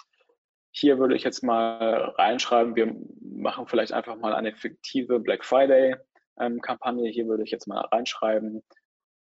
[0.71, 5.95] Hier würde ich jetzt mal reinschreiben, wir machen vielleicht einfach mal eine fiktive Black Friday
[6.39, 6.62] ähm.
[7.05, 8.63] Hier würde ich jetzt mal reinschreiben,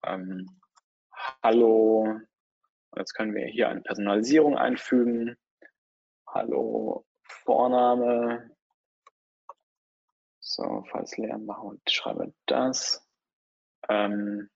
[0.06, 0.60] ähm,
[1.44, 2.20] hallo,
[2.96, 5.38] jetzt können wir hier eine Personalisierung einfügen.
[6.28, 8.56] Hallo, Vorname.
[10.40, 13.06] So, falls leer machen und schreibe das.
[13.88, 14.50] Ähm,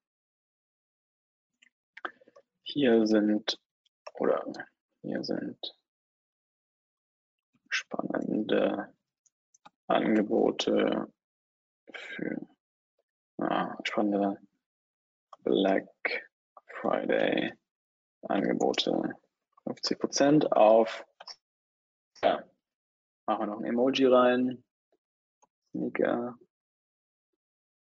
[2.64, 3.60] hier sind,
[4.16, 4.44] oder
[5.02, 5.78] hier sind
[7.70, 8.94] spannende
[9.88, 11.12] Angebote
[11.92, 12.48] für
[13.38, 14.40] ah, spannende
[15.44, 16.30] Black
[16.82, 17.54] Friday
[18.30, 19.16] Angebote.
[19.64, 21.06] 50 Prozent auf.
[22.22, 22.44] Ja,
[23.26, 24.64] machen wir noch ein Emoji rein.
[25.72, 26.38] Sneaker.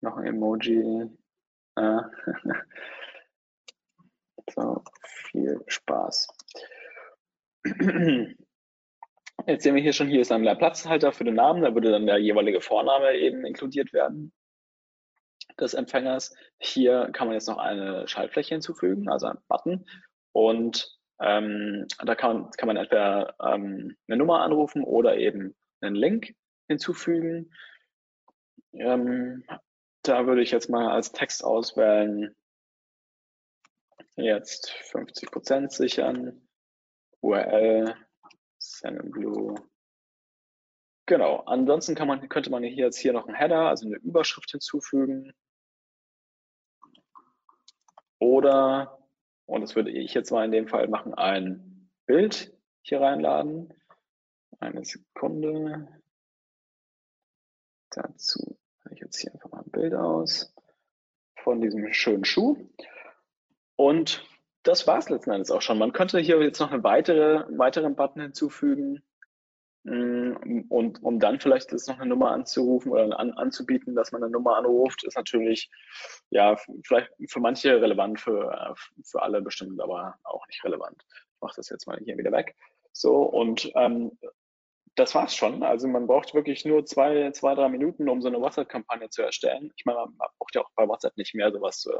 [0.00, 1.08] Noch ein Emoji.
[1.76, 2.10] Ah.
[4.54, 6.28] so, viel Spaß.
[9.46, 12.06] Jetzt sehen wir hier schon, hier ist ein Platzhalter für den Namen, da würde dann
[12.06, 14.32] der jeweilige Vorname eben inkludiert werden
[15.60, 16.34] des Empfängers.
[16.58, 19.86] Hier kann man jetzt noch eine Schaltfläche hinzufügen, also einen Button.
[20.34, 26.34] Und ähm, da kann kann man entweder ähm, eine Nummer anrufen oder eben einen Link
[26.66, 27.54] hinzufügen.
[28.72, 29.44] Ähm,
[30.02, 32.34] da würde ich jetzt mal als Text auswählen,
[34.16, 36.48] jetzt 50% sichern,
[37.20, 37.94] URL,
[39.04, 39.54] Blue.
[41.06, 44.50] Genau, ansonsten kann man, könnte man hier jetzt hier noch einen Header, also eine Überschrift
[44.50, 45.32] hinzufügen.
[48.18, 49.03] Oder,
[49.46, 52.52] und das würde ich jetzt mal in dem Fall machen, ein Bild
[52.82, 53.72] hier reinladen.
[54.60, 55.88] Eine Sekunde.
[57.90, 58.56] Dazu
[58.94, 60.54] ich jetzt hier einfach mal ein Bild aus
[61.42, 62.56] von diesem schönen Schuh.
[63.76, 64.24] Und
[64.62, 65.78] das war es letzten Endes auch schon.
[65.78, 69.02] Man könnte hier jetzt noch eine weitere, einen weiteren Button hinzufügen.
[69.84, 74.22] Mm, und um dann vielleicht jetzt noch eine Nummer anzurufen oder an, anzubieten, dass man
[74.22, 75.70] eine Nummer anruft, ist natürlich
[76.30, 81.04] ja vielleicht für manche relevant, für, für alle bestimmt, aber auch nicht relevant.
[81.08, 82.56] Ich mache das jetzt mal hier wieder weg.
[82.92, 84.18] So, und ähm,
[84.94, 85.62] das war's schon.
[85.62, 89.70] Also man braucht wirklich nur zwei, zwei, drei Minuten, um so eine WhatsApp-Kampagne zu erstellen.
[89.76, 91.92] Ich meine, man braucht ja auch bei WhatsApp nicht mehr sowas zu,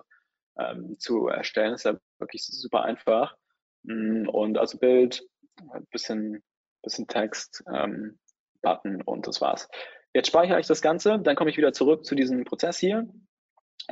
[0.59, 1.73] ähm, zu erstellen.
[1.73, 3.37] Das ist ja wirklich super einfach.
[3.83, 5.27] Mm, und also Bild,
[5.73, 6.43] ein bisschen
[6.85, 8.19] bisschen Text, ähm,
[8.63, 9.69] Button und das war's.
[10.13, 13.09] Jetzt speichere ich das Ganze, dann komme ich wieder zurück zu diesem Prozess hier.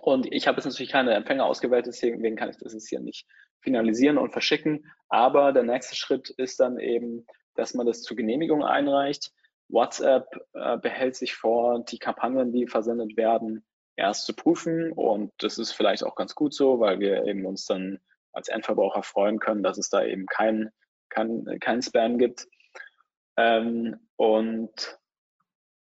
[0.00, 3.26] Und ich habe jetzt natürlich keine Empfänger ausgewählt, deswegen kann ich das jetzt hier nicht
[3.60, 4.86] finalisieren und verschicken.
[5.08, 9.32] Aber der nächste Schritt ist dann eben, dass man das zur Genehmigung einreicht.
[9.68, 13.64] WhatsApp äh, behält sich vor, die Kampagnen, die versendet werden,
[13.96, 14.92] erst zu prüfen.
[14.92, 17.98] Und das ist vielleicht auch ganz gut so, weil wir eben uns dann
[18.32, 20.70] als Endverbraucher freuen können, dass es da eben kein,
[21.10, 22.46] kein, kein Spam gibt.
[23.36, 24.98] Ähm, und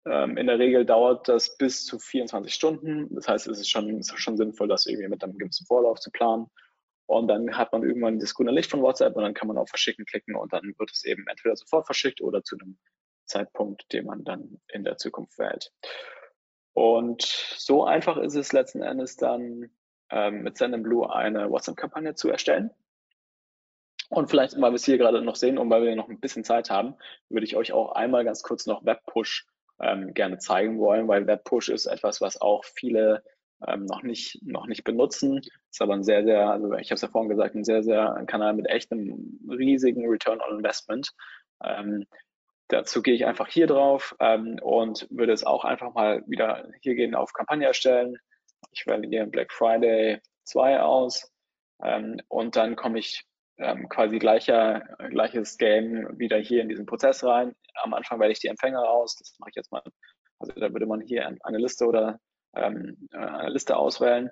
[0.06, 3.14] ähm, in der Regel dauert das bis zu 24 Stunden.
[3.16, 6.12] Das heißt, es ist schon, ist schon sinnvoll, das irgendwie mit einem gewissen Vorlauf zu
[6.12, 6.48] planen.
[7.08, 9.70] Und dann hat man irgendwann das grüne Licht von WhatsApp und dann kann man auf
[9.70, 12.80] Verschicken klicken und dann wird es eben entweder sofort verschickt oder zu einem
[13.26, 15.72] Zeitpunkt, den man dann in der Zukunft wählt.
[16.74, 19.70] Und so einfach ist es letzten Endes dann
[20.10, 22.72] ähm, mit Send eine WhatsApp-Kampagne zu erstellen.
[24.10, 26.44] Und vielleicht, weil wir es hier gerade noch sehen und weil wir noch ein bisschen
[26.44, 26.96] Zeit haben,
[27.30, 29.48] würde ich euch auch einmal ganz kurz noch Webpush
[29.82, 33.24] ähm, gerne zeigen wollen, weil Webpush ist etwas, was auch viele
[33.68, 35.42] ähm, noch nicht noch nicht benutzen.
[35.72, 38.14] Ist aber ein sehr sehr, also ich habe es ja vorhin gesagt, ein sehr sehr
[38.16, 41.10] ein Kanal mit echtem riesigen Return on Investment.
[41.64, 42.06] Ähm,
[42.68, 46.96] dazu gehe ich einfach hier drauf ähm, und würde es auch einfach mal wieder hier
[46.96, 48.18] gehen auf Kampagne erstellen.
[48.72, 51.32] Ich wähle hier Black Friday 2 aus
[51.84, 53.26] ähm, und dann komme ich
[53.58, 57.56] ähm, quasi gleicher, gleiches Game wieder hier in diesen Prozess rein.
[57.84, 59.16] Am Anfang wähle ich die Empfänger aus.
[59.16, 59.82] Das mache ich jetzt mal.
[60.40, 62.20] Also da würde man hier eine Liste oder
[62.56, 64.30] ähm, äh, eine Liste auswählen.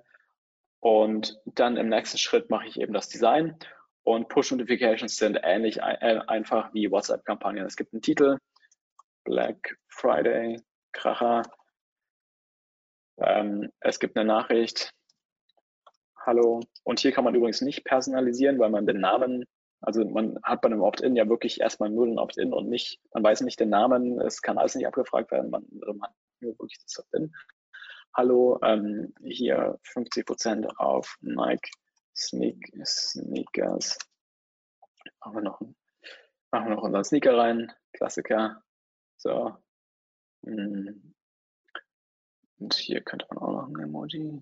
[0.80, 3.58] Und dann im nächsten Schritt mache ich eben das Design.
[4.04, 7.66] Und Push Notifications sind ähnlich äh, einfach wie WhatsApp-Kampagnen.
[7.66, 8.38] Es gibt einen Titel,
[9.24, 11.44] Black Friday, Kracher.
[13.18, 14.92] Ähm, es gibt eine Nachricht,
[16.26, 16.62] Hallo.
[16.84, 19.44] Und hier kann man übrigens nicht personalisieren, weil man den Namen,
[19.82, 23.24] also man hat bei einem Opt-in ja wirklich erstmal nur den Opt-in und nicht, man
[23.24, 25.64] weiß nicht den Namen, es kann alles nicht abgefragt werden, man,
[26.02, 27.34] hat nur wirklich das Opt-in.
[28.16, 31.70] Hallo, ähm, hier 50 Prozent auf Nike
[32.16, 33.98] Sneak, Sneakers.
[35.20, 35.60] Machen wir noch,
[36.52, 38.64] machen wir noch unseren Sneaker rein, Klassiker.
[39.18, 39.58] So.
[40.46, 41.16] Hm.
[42.60, 44.42] Und hier könnte man auch noch ein Emoji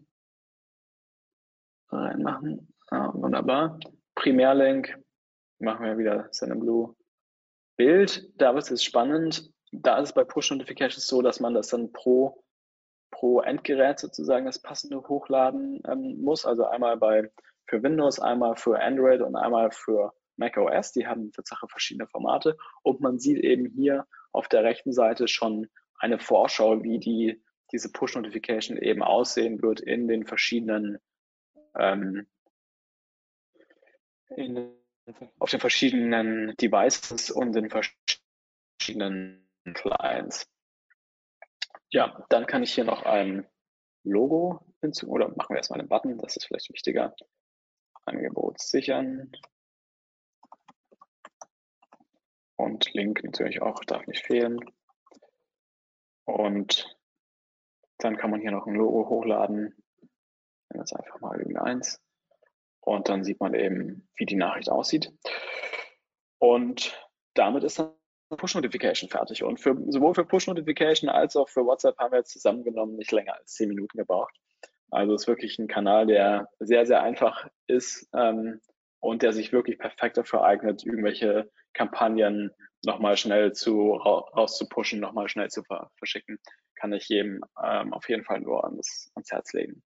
[1.92, 2.74] reinmachen.
[2.92, 3.80] Ja, wunderbar.
[4.16, 4.98] Primärlink
[5.60, 6.96] machen wir wieder Blue
[7.78, 8.30] Bild.
[8.36, 9.50] Da wird es spannend.
[9.72, 12.44] Da ist es bei Push Notifications so, dass man das dann pro,
[13.12, 16.46] pro Endgerät sozusagen das passende hochladen ähm, muss.
[16.46, 17.32] Also einmal bei
[17.68, 20.92] für Windows, einmal für Android und einmal für Mac OS.
[20.92, 22.58] Die haben Tatsache verschiedene Formate.
[22.84, 25.68] Und man sieht eben hier auf der rechten Seite schon
[25.98, 30.98] eine Vorschau, wie die, diese Push-Notification eben aussehen wird in den verschiedenen
[31.78, 32.28] ähm,
[34.36, 34.74] in,
[35.40, 40.50] auf den verschiedenen Devices und den verschiedenen Clients.
[41.90, 43.48] Ja, dann kann ich hier noch ein
[44.04, 47.16] Logo hinzu, oder machen wir erstmal einen Button, das ist vielleicht wichtiger.
[48.06, 49.32] Angebot sichern.
[52.56, 54.60] Und Link natürlich auch, darf nicht fehlen.
[56.26, 56.98] Und
[57.98, 59.81] dann kann man hier noch ein Logo hochladen
[60.72, 62.02] nenne das einfach mal irgendeins.
[62.82, 65.12] Und dann sieht man eben, wie die Nachricht aussieht.
[66.40, 66.98] Und
[67.36, 67.94] damit ist dann
[68.38, 69.44] Push-Notification fertig.
[69.44, 73.36] Und für, sowohl für Push-Notification als auch für WhatsApp haben wir jetzt zusammengenommen nicht länger
[73.36, 74.36] als zehn Minuten gebraucht.
[74.90, 78.60] Also ist wirklich ein Kanal, der sehr, sehr einfach ist ähm,
[79.00, 82.52] und der sich wirklich perfekt dafür eignet, irgendwelche Kampagnen
[82.84, 85.64] nochmal schnell zu rauszupushen, nochmal schnell zu
[85.98, 86.40] verschicken.
[86.76, 89.82] Kann ich jedem ähm, auf jeden Fall nur ans, ans Herz legen.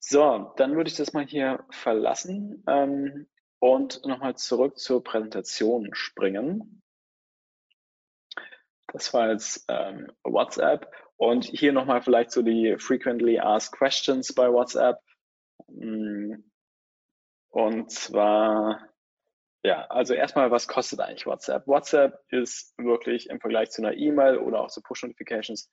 [0.00, 3.26] So, dann würde ich das mal hier verlassen ähm,
[3.58, 6.82] und nochmal zurück zur Präsentation springen.
[8.92, 14.50] Das war jetzt ähm, WhatsApp und hier nochmal vielleicht so die Frequently Asked Questions bei
[14.50, 14.98] WhatsApp.
[15.66, 16.36] Mm,
[17.50, 18.88] und zwar,
[19.64, 21.66] ja, also erstmal, was kostet eigentlich WhatsApp?
[21.66, 25.68] WhatsApp ist wirklich im Vergleich zu einer E-Mail oder auch zu Push-Notifications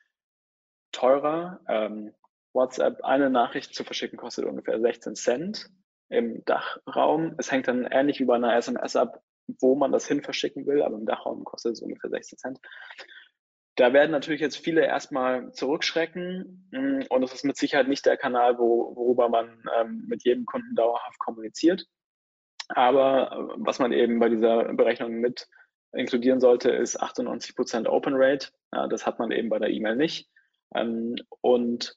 [0.92, 1.62] teurer.
[1.70, 2.14] Ähm,
[2.56, 5.70] WhatsApp, eine Nachricht zu verschicken, kostet ungefähr 16 Cent
[6.10, 7.36] im Dachraum.
[7.38, 9.22] Es hängt dann ähnlich wie bei einer SMS ab,
[9.60, 12.60] wo man das hin verschicken will, aber im Dachraum kostet es ungefähr 16 Cent.
[13.76, 18.16] Da werden natürlich jetzt viele erstmal zurückschrecken mm, und es ist mit Sicherheit nicht der
[18.16, 21.86] Kanal, wo, worüber man ähm, mit jedem Kunden dauerhaft kommuniziert.
[22.70, 25.48] Aber äh, was man eben bei dieser Berechnung mit
[25.92, 28.50] inkludieren sollte, ist 98% Open Rate.
[28.74, 30.30] Ja, das hat man eben bei der E-Mail nicht.
[30.74, 31.96] Ähm, und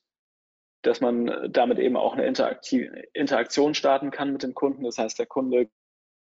[0.82, 4.84] dass man damit eben auch eine Interaktion starten kann mit dem Kunden.
[4.84, 5.68] Das heißt, der Kunde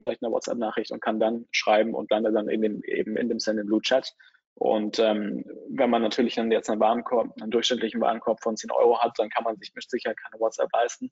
[0.04, 3.40] vielleicht eine WhatsApp-Nachricht und kann dann schreiben und landet dann in dem, eben in dem
[3.40, 4.14] Send in Blue Chat.
[4.56, 9.00] Und ähm, wenn man natürlich dann jetzt einen Warenkorb, einen durchschnittlichen Warenkorb von 10 Euro
[9.00, 11.12] hat, dann kann man sich mit Sicherheit keine WhatsApp leisten.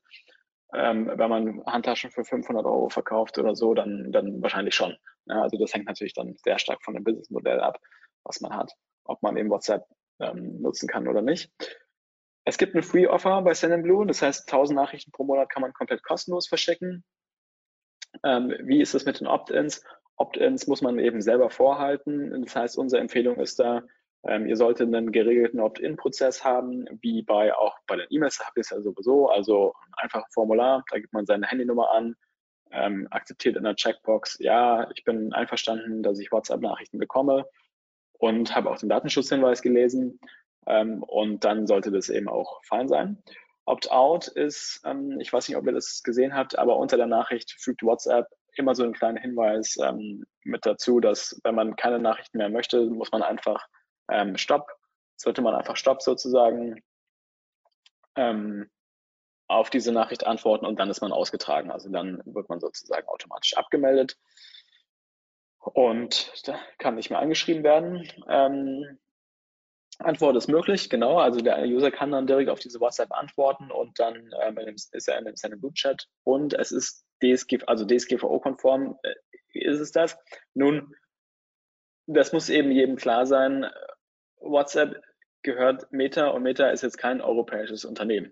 [0.73, 4.95] Ähm, wenn man Handtaschen für 500 Euro verkauft oder so, dann, dann wahrscheinlich schon.
[5.25, 7.79] Ja, also das hängt natürlich dann sehr stark von dem Businessmodell ab,
[8.23, 8.73] was man hat,
[9.03, 9.85] ob man eben WhatsApp
[10.19, 11.51] ähm, nutzen kann oder nicht.
[12.45, 15.73] Es gibt eine Free Offer bei Sendinblue, das heißt 1000 Nachrichten pro Monat kann man
[15.73, 17.03] komplett kostenlos verschicken.
[18.23, 19.83] Ähm, wie ist es mit den Opt-ins?
[20.17, 22.43] Opt-ins muss man eben selber vorhalten.
[22.43, 23.83] Das heißt, unsere Empfehlung ist da,
[24.25, 28.61] ähm, ihr solltet einen geregelten Opt-in-Prozess haben, wie bei auch bei den E-Mails habt ihr
[28.61, 29.29] es ja sowieso.
[29.29, 32.15] Also ein Formular, da gibt man seine Handynummer an,
[32.71, 37.45] ähm, akzeptiert in der Checkbox, ja, ich bin einverstanden, dass ich WhatsApp-Nachrichten bekomme
[38.13, 40.19] und habe auch den Datenschutzhinweis gelesen.
[40.67, 43.23] Ähm, und dann sollte das eben auch fein sein.
[43.65, 47.51] Opt-out ist, ähm, ich weiß nicht, ob ihr das gesehen habt, aber unter der Nachricht
[47.51, 52.37] fügt WhatsApp immer so einen kleinen Hinweis ähm, mit dazu, dass wenn man keine Nachrichten
[52.37, 53.65] mehr möchte, muss man einfach
[54.09, 54.69] ähm, Stopp,
[55.15, 56.81] sollte man einfach Stopp sozusagen
[58.15, 58.69] ähm,
[59.47, 61.71] auf diese Nachricht antworten und dann ist man ausgetragen.
[61.71, 64.17] Also dann wird man sozusagen automatisch abgemeldet
[65.59, 66.31] und
[66.77, 68.07] kann nicht mehr angeschrieben werden.
[70.03, 71.17] Antwort ist möglich, genau.
[71.17, 75.17] Also der User kann dann direkt auf diese WhatsApp antworten und dann ähm, ist er
[75.17, 79.13] in dem Send Boot Chat und es ist DSG, also DSGVO-konform äh,
[79.53, 80.17] ist es das.
[80.53, 80.93] Nun,
[82.07, 83.65] das muss eben jedem klar sein.
[84.39, 85.01] WhatsApp
[85.41, 88.31] gehört Meta und Meta ist jetzt kein europäisches Unternehmen.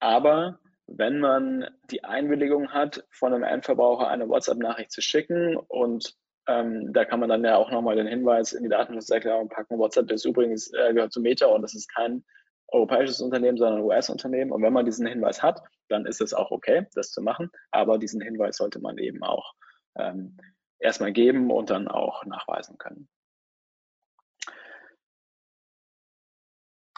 [0.00, 6.14] Aber wenn man die Einwilligung hat, von einem Endverbraucher eine WhatsApp-Nachricht zu schicken und
[6.46, 9.78] ähm, da kann man dann ja auch nochmal den Hinweis in die Datenschutzerklärung packen.
[9.78, 12.24] WhatsApp ist übrigens, äh, gehört zu Meta und das ist kein
[12.68, 14.50] europäisches Unternehmen, sondern ein US-Unternehmen.
[14.50, 17.50] Und wenn man diesen Hinweis hat, dann ist es auch okay, das zu machen.
[17.70, 19.54] Aber diesen Hinweis sollte man eben auch
[19.96, 20.36] ähm,
[20.78, 23.08] erstmal geben und dann auch nachweisen können.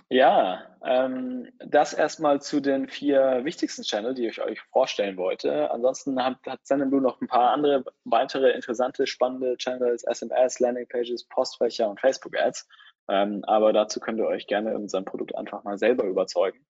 [0.09, 5.68] Ja, ähm, das erstmal zu den vier wichtigsten Channel, die ich euch vorstellen wollte.
[5.72, 11.90] Ansonsten hat, hat Sendinblue noch ein paar andere weitere interessante, spannende Channels, SMS, Landingpages, Postfächer
[11.90, 12.68] und Facebook-Ads.
[13.09, 16.64] Ähm, aber dazu könnt ihr euch gerne in unserem Produkt einfach mal selber überzeugen.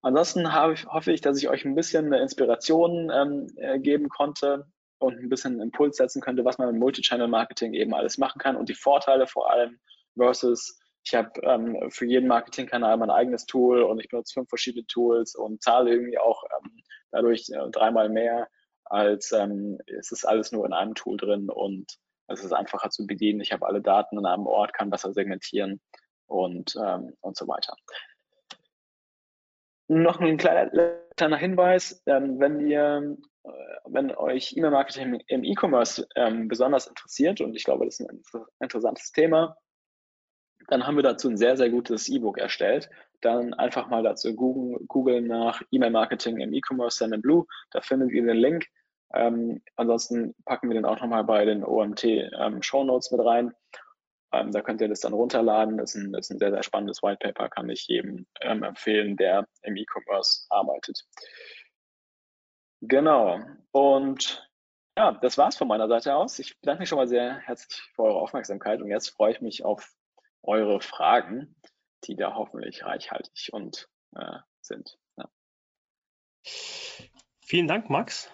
[0.00, 4.66] Ansonsten ich, hoffe ich, dass ich euch ein bisschen eine Inspiration ähm, äh, geben konnte
[4.98, 8.70] und ein bisschen Impuls setzen könnte, was man mit Multichannel-Marketing eben alles machen kann und
[8.70, 9.78] die Vorteile vor allem
[10.16, 14.86] versus ich habe ähm, für jeden Marketingkanal mein eigenes Tool und ich benutze fünf verschiedene
[14.86, 18.48] Tools und zahle irgendwie auch ähm, dadurch äh, dreimal mehr,
[18.84, 21.98] als ähm, es ist alles nur in einem Tool drin und
[22.28, 23.40] es ist einfacher zu bedienen.
[23.40, 25.80] Ich habe alle Daten an einem Ort, kann besser segmentieren
[26.26, 27.76] und, ähm, und so weiter.
[29.88, 30.70] Noch ein kleiner,
[31.16, 33.50] kleiner Hinweis, ähm, wenn ihr äh,
[33.84, 38.22] wenn euch E-Mail-Marketing im E-Commerce ähm, besonders interessiert, und ich glaube, das ist ein
[38.60, 39.58] interessantes Thema,
[40.68, 42.90] dann haben wir dazu ein sehr, sehr gutes E-Book erstellt.
[43.20, 47.46] Dann einfach mal dazu googeln, googeln nach E-Mail-Marketing im E-Commerce Send Blue.
[47.70, 48.66] Da findet ihr den Link.
[49.14, 53.54] Ähm, ansonsten packen wir den auch nochmal bei den OMT ähm, Show Notes mit rein.
[54.32, 55.78] Ähm, da könnt ihr das dann runterladen.
[55.78, 58.62] Das ist ein, das ist ein sehr, sehr spannendes White Paper, kann ich jedem ähm,
[58.62, 61.04] empfehlen, der im E-Commerce arbeitet.
[62.80, 63.40] Genau.
[63.70, 64.48] Und
[64.96, 66.38] ja, das war's von meiner Seite aus.
[66.38, 69.64] Ich bedanke mich schon mal sehr herzlich für eure Aufmerksamkeit und jetzt freue ich mich
[69.64, 69.92] auf
[70.46, 71.54] eure Fragen,
[72.04, 74.98] die da hoffentlich reichhaltig und äh, sind.
[75.16, 75.28] Ja.
[77.40, 78.30] Vielen Dank, Max.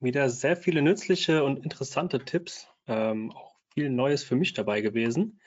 [0.00, 2.68] Wieder sehr viele nützliche und interessante Tipps.
[2.86, 5.40] Ähm, auch viel Neues für mich dabei gewesen.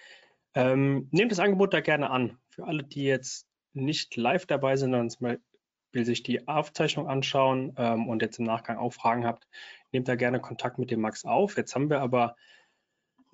[0.54, 2.40] Ähm, nehmt das Angebot da gerne an.
[2.50, 7.74] Für alle, die jetzt nicht live dabei sind, sondern zum Beispiel sich die Aufzeichnung anschauen
[7.78, 9.48] ähm, und jetzt im Nachgang auch Fragen habt,
[9.92, 11.58] nehmt da gerne Kontakt mit dem Max auf.
[11.58, 12.36] Jetzt haben wir aber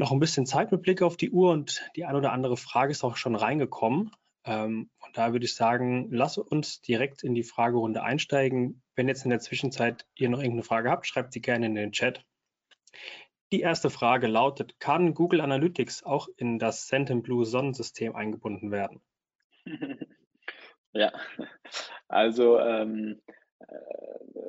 [0.02, 2.92] noch ein bisschen Zeit mit Blick auf die Uhr und die ein oder andere Frage
[2.92, 4.12] ist auch schon reingekommen.
[4.44, 8.82] Ähm, und da würde ich sagen, lass uns direkt in die Fragerunde einsteigen.
[8.96, 11.92] Wenn jetzt in der Zwischenzeit ihr noch irgendeine Frage habt, schreibt sie gerne in den
[11.92, 12.26] Chat.
[13.52, 19.02] Die erste Frage lautet, kann Google Analytics auch in das Sendinblue Sonnensystem eingebunden werden?
[20.94, 21.14] Ja,
[22.10, 23.22] also ähm,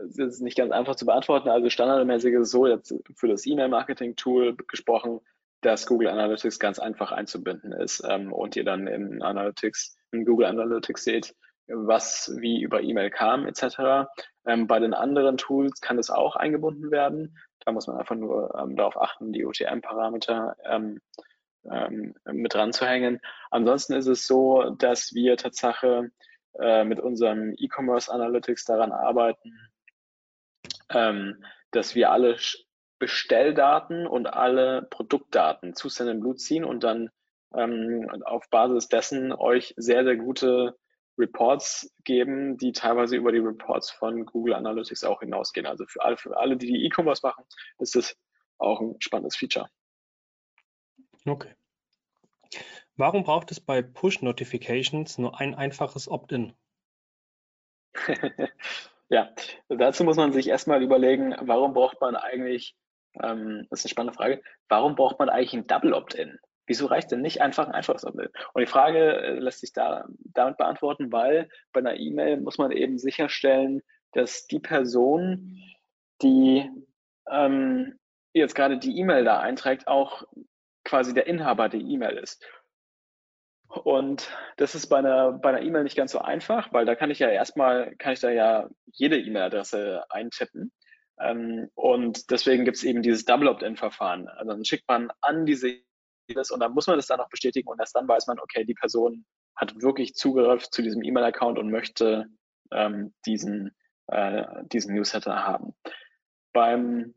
[0.08, 1.50] das ist nicht ganz einfach zu beantworten.
[1.50, 5.20] Also standardmäßig ist es so, jetzt für das E-Mail-Marketing-Tool gesprochen,
[5.62, 10.46] dass Google Analytics ganz einfach einzubinden ist ähm, und ihr dann in Analytics, in Google
[10.46, 11.34] Analytics seht,
[11.68, 14.08] was wie über E-Mail kam etc.
[14.44, 17.38] Ähm, bei den anderen Tools kann es auch eingebunden werden.
[17.64, 21.00] Da muss man einfach nur ähm, darauf achten, die UTM-Parameter ähm,
[21.70, 23.20] ähm, mit dran zu hängen.
[23.50, 26.10] Ansonsten ist es so, dass wir Tatsache
[26.58, 29.70] äh, mit unserem E-Commerce Analytics daran arbeiten,
[30.90, 32.36] ähm, dass wir alle
[33.02, 37.10] Bestelldaten und alle Produktdaten zu Send ziehen und dann
[37.52, 40.78] ähm, auf Basis dessen euch sehr, sehr gute
[41.18, 45.66] Reports geben, die teilweise über die Reports von Google Analytics auch hinausgehen.
[45.66, 47.44] Also für alle, für alle die E-Commerce machen,
[47.80, 48.16] ist das
[48.58, 49.68] auch ein spannendes Feature.
[51.26, 51.56] Okay.
[52.94, 56.52] Warum braucht es bei Push-Notifications nur ein einfaches Opt-in?
[59.08, 59.34] ja,
[59.68, 62.76] dazu muss man sich erstmal überlegen, warum braucht man eigentlich,
[63.20, 66.38] ähm, das ist eine spannende Frage, warum braucht man eigentlich ein Double Opt-in?
[66.66, 68.28] Wieso reicht denn nicht einfach ein einfaches Opt-in?
[68.54, 72.70] Und die Frage äh, lässt sich da damit beantworten, weil bei einer E-Mail muss man
[72.70, 73.82] eben sicherstellen,
[74.12, 75.60] dass die Person,
[76.22, 76.70] die
[77.30, 77.98] ähm,
[78.32, 80.24] jetzt gerade die E-Mail da einträgt, auch
[80.84, 82.44] quasi der Inhaber der E-Mail ist.
[83.68, 87.10] Und das ist bei einer bei einer E-Mail nicht ganz so einfach, weil da kann
[87.10, 90.72] ich ja erstmal, kann ich da ja jede E-Mail-Adresse eintippen.
[91.18, 94.28] Ähm, und deswegen gibt es eben dieses Double Opt-in-Verfahren.
[94.28, 95.68] Also dann schickt man an diese
[96.28, 98.64] E-Mails und dann muss man das dann auch bestätigen und erst dann weiß man, okay,
[98.64, 99.24] die Person
[99.56, 102.26] hat wirklich Zugriff zu diesem E-Mail-Account und möchte
[102.70, 103.72] ähm, diesen,
[104.08, 105.74] äh, diesen Newsletter haben.
[106.52, 107.14] Beim,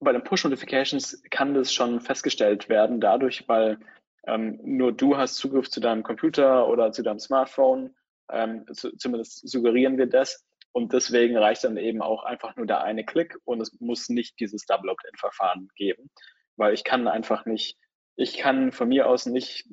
[0.00, 3.78] bei den Push-Notifications kann das schon festgestellt werden, dadurch, weil
[4.26, 7.94] ähm, nur du hast Zugriff zu deinem Computer oder zu deinem Smartphone.
[8.30, 10.44] Ähm, zu, zumindest suggerieren wir das.
[10.72, 14.40] Und deswegen reicht dann eben auch einfach nur der eine Klick und es muss nicht
[14.40, 16.10] dieses Double Opt-in-Verfahren geben,
[16.56, 17.76] weil ich kann einfach nicht,
[18.16, 19.68] ich kann von mir aus nicht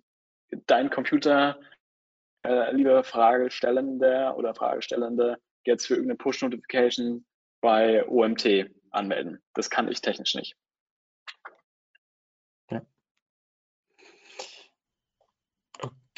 [0.67, 1.59] dein Computer,
[2.45, 7.25] äh, liebe Fragestellende oder Fragestellende, jetzt für irgendeine Push-Notification
[7.61, 9.41] bei OMT anmelden.
[9.53, 10.55] Das kann ich technisch nicht.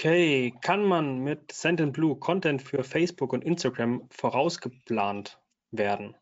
[0.01, 5.39] Okay, kann man mit Sendinblue Content für Facebook und Instagram vorausgeplant
[5.69, 6.17] werden?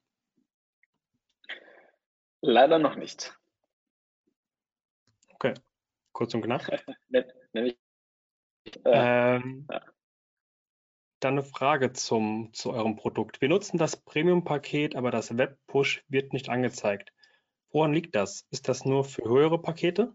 [2.42, 3.40] Leider noch nicht.
[5.30, 5.54] Okay,
[6.12, 6.62] kurz und knapp.
[7.54, 7.80] Nämlich,
[8.84, 9.82] äh, ähm, ja.
[11.22, 13.40] Dann eine Frage zum, zu eurem Produkt.
[13.40, 17.14] Wir nutzen das Premium-Paket, aber das Web-Push wird nicht angezeigt.
[17.72, 18.46] Woran liegt das?
[18.52, 20.14] Ist das nur für höhere Pakete?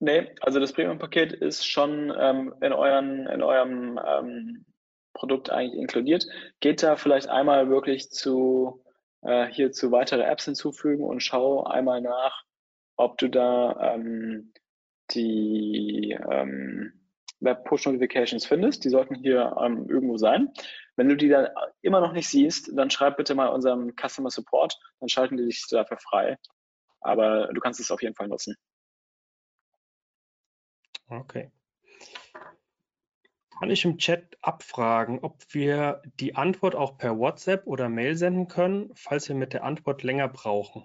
[0.00, 4.64] Nee, also das Premium-Paket ist schon ähm, in, euren, in eurem ähm,
[5.12, 6.26] Produkt eigentlich inkludiert.
[6.60, 8.84] Geht da vielleicht einmal wirklich zu
[9.22, 12.44] äh, hier zu weitere Apps hinzufügen und schau einmal nach,
[12.96, 14.52] ob du da ähm,
[15.10, 16.92] die ähm,
[17.40, 18.84] Web-Push-Notifications findest.
[18.84, 20.52] Die sollten hier ähm, irgendwo sein.
[20.96, 21.48] Wenn du die dann
[21.82, 25.64] immer noch nicht siehst, dann schreib bitte mal unserem Customer Support, dann schalten die dich
[25.70, 26.36] dafür frei.
[27.00, 28.56] Aber du kannst es auf jeden Fall nutzen.
[31.08, 31.50] Okay.
[33.58, 38.46] Kann ich im Chat abfragen, ob wir die Antwort auch per WhatsApp oder Mail senden
[38.46, 40.84] können, falls wir mit der Antwort länger brauchen?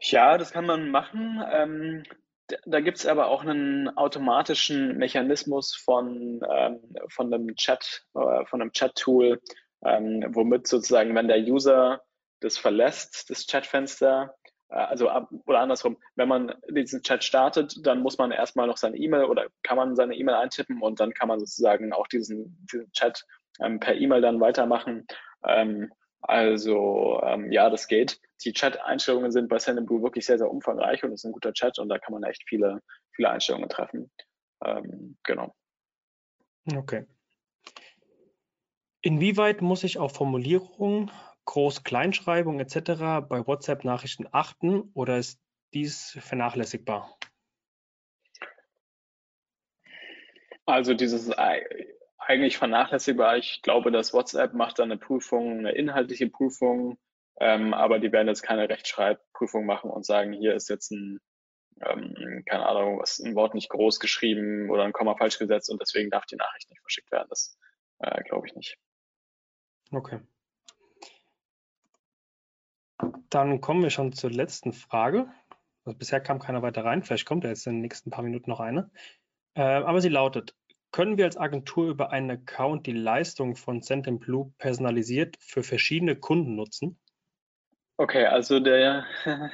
[0.00, 1.42] Ja, das kann man machen.
[1.50, 2.04] Ähm,
[2.66, 8.62] da gibt es aber auch einen automatischen Mechanismus von, ähm, von einem Chat, äh, von
[8.62, 9.40] einem Chat-Tool,
[9.84, 12.00] ähm, womit sozusagen, wenn der User
[12.40, 14.34] das verlässt, das Chatfenster,
[14.68, 15.10] also
[15.46, 19.46] oder andersrum, wenn man diesen Chat startet, dann muss man erstmal noch seine E-Mail oder
[19.62, 23.24] kann man seine E-Mail eintippen und dann kann man sozusagen auch diesen, diesen Chat
[23.60, 25.06] ähm, per E-Mail dann weitermachen.
[25.46, 25.90] Ähm,
[26.20, 28.20] also ähm, ja, das geht.
[28.44, 31.78] Die Chat-Einstellungen sind bei Sendinblue wirklich sehr, sehr umfangreich und es ist ein guter Chat
[31.78, 32.80] und da kann man echt viele,
[33.12, 34.10] viele Einstellungen treffen.
[34.64, 35.54] Ähm, genau.
[36.76, 37.06] Okay.
[39.00, 41.10] Inwieweit muss ich auf Formulierungen,
[41.48, 43.26] Groß-Kleinschreibung etc.
[43.26, 45.40] bei WhatsApp-Nachrichten achten oder ist
[45.72, 47.18] dies vernachlässigbar?
[50.66, 51.32] Also dieses
[52.18, 53.38] eigentlich vernachlässigbar.
[53.38, 56.98] Ich glaube, dass WhatsApp macht dann eine Prüfung, eine inhaltliche Prüfung,
[57.40, 61.18] ähm, aber die werden jetzt keine Rechtschreibprüfung machen und sagen, hier ist jetzt ein,
[61.80, 65.80] ähm, keine Ahnung, was ein Wort nicht groß geschrieben oder ein Komma falsch gesetzt und
[65.80, 67.28] deswegen darf die Nachricht nicht verschickt werden.
[67.30, 67.56] Das
[68.00, 68.76] äh, glaube ich nicht.
[69.90, 70.20] Okay.
[73.30, 75.28] Dann kommen wir schon zur letzten Frage.
[75.84, 77.02] Also bisher kam keiner weiter rein.
[77.02, 78.90] Vielleicht kommt ja jetzt in den nächsten paar Minuten noch eine.
[79.54, 80.54] Äh, aber sie lautet,
[80.90, 86.56] können wir als Agentur über einen Account die Leistung von Sendinblue personalisiert für verschiedene Kunden
[86.56, 86.98] nutzen?
[87.96, 89.04] Okay, also der,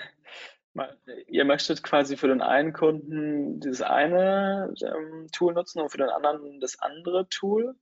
[1.26, 6.11] ihr möchtet quasi für den einen Kunden dieses eine ähm, Tool nutzen und für den
[6.11, 7.74] anderen das andere Tool,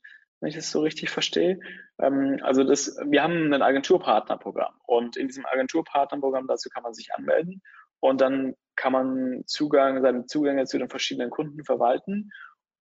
[0.42, 1.60] wenn ich das so richtig verstehe.
[2.00, 7.14] Ähm, also das, wir haben ein Agenturpartnerprogramm und in diesem Agenturpartnerprogramm dazu kann man sich
[7.14, 7.62] anmelden
[8.00, 12.30] und dann kann man Zugang, seine Zugänge zu den verschiedenen Kunden verwalten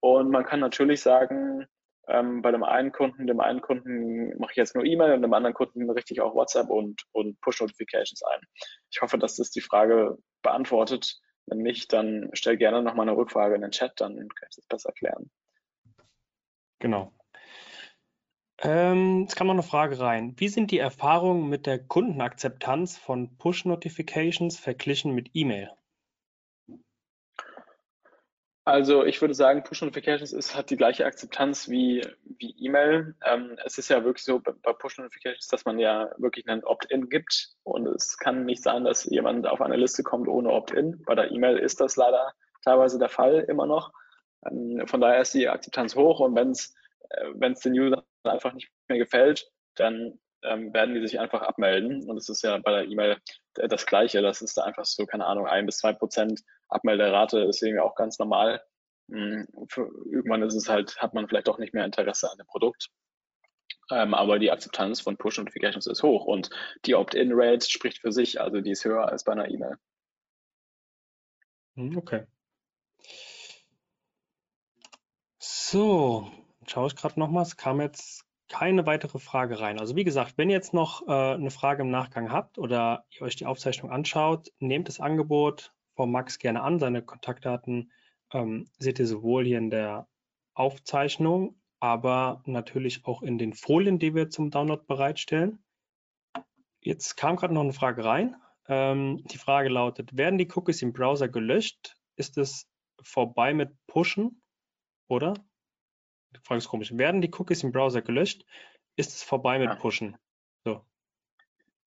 [0.00, 1.66] und man kann natürlich sagen,
[2.08, 5.32] ähm, bei dem einen Kunden, dem einen Kunden mache ich jetzt nur E-Mail und dem
[5.32, 8.40] anderen Kunden richtig auch WhatsApp und, und Push-Notifications ein.
[8.90, 11.20] Ich hoffe, dass das die Frage beantwortet.
[11.46, 14.56] Wenn nicht, dann stell gerne noch mal eine Rückfrage in den Chat, dann kann ich
[14.56, 15.30] das besser erklären.
[16.80, 17.12] Genau.
[18.64, 20.34] Ähm, es kam noch eine Frage rein.
[20.36, 25.70] Wie sind die Erfahrungen mit der Kundenakzeptanz von Push-Notifications verglichen mit E-Mail?
[28.64, 32.06] Also ich würde sagen, Push Notifications ist, hat die gleiche Akzeptanz wie,
[32.38, 33.16] wie E-Mail.
[33.24, 37.08] Ähm, es ist ja wirklich so bei Push Notifications, dass man ja wirklich einen Opt-in
[37.08, 41.02] gibt und es kann nicht sein, dass jemand auf eine Liste kommt ohne Opt-in.
[41.04, 42.32] Bei der E-Mail ist das leider
[42.64, 43.92] teilweise der Fall immer noch.
[44.46, 46.72] Ähm, von daher ist die Akzeptanz hoch und wenn es
[47.34, 52.08] wenn es den Usern einfach nicht mehr gefällt, dann ähm, werden die sich einfach abmelden.
[52.08, 53.18] Und es ist ja bei der E-Mail
[53.54, 54.22] das Gleiche.
[54.22, 58.18] Das ist da einfach so, keine Ahnung, ein bis zwei Prozent Abmelderate, deswegen auch ganz
[58.18, 58.62] normal.
[59.10, 59.46] Hm,
[60.10, 62.88] irgendwann ist es halt, hat man vielleicht auch nicht mehr Interesse an dem Produkt.
[63.90, 66.50] Ähm, aber die Akzeptanz von Push-Notifications ist hoch und
[66.86, 69.76] die Opt-in-Rate spricht für sich, also die ist höher als bei einer E-Mail.
[71.76, 72.26] Hm, okay.
[75.38, 76.30] So,
[76.66, 77.42] schaue ich gerade nochmal.
[77.42, 79.80] Es kam jetzt keine weitere Frage rein.
[79.80, 83.22] Also wie gesagt, wenn ihr jetzt noch äh, eine Frage im Nachgang habt oder ihr
[83.22, 86.78] euch die Aufzeichnung anschaut, nehmt das Angebot von Max gerne an.
[86.78, 87.90] Seine Kontaktdaten
[88.32, 90.06] ähm, seht ihr sowohl hier in der
[90.54, 95.64] Aufzeichnung, aber natürlich auch in den Folien, die wir zum Download bereitstellen.
[96.80, 98.36] Jetzt kam gerade noch eine Frage rein.
[98.68, 101.96] Ähm, die Frage lautet, werden die Cookies im Browser gelöscht?
[102.16, 102.68] Ist es
[103.02, 104.42] vorbei mit Pushen?
[105.08, 105.34] Oder?
[106.40, 106.96] Frage ist komisch.
[106.96, 108.44] Werden die Cookies im Browser gelöscht?
[108.96, 109.74] Ist es vorbei mit ja.
[109.76, 110.16] Pushen?
[110.64, 110.84] So.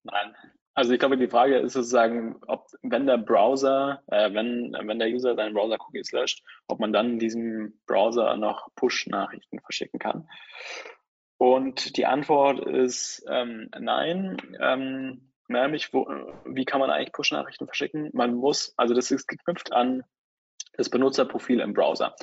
[0.03, 0.35] Nein.
[0.73, 5.07] Also ich glaube, die Frage ist sozusagen, ob wenn der Browser, äh, wenn, wenn der
[5.07, 10.27] User seinen Browser-Cookies löscht, ob man dann in diesem Browser noch Push-Nachrichten verschicken kann.
[11.37, 14.37] Und die Antwort ist ähm, nein.
[14.59, 16.07] Ähm, nämlich, wo,
[16.45, 18.09] wie kann man eigentlich Push-Nachrichten verschicken?
[18.13, 20.03] Man muss, also das ist geknüpft an
[20.73, 22.15] das Benutzerprofil im Browser.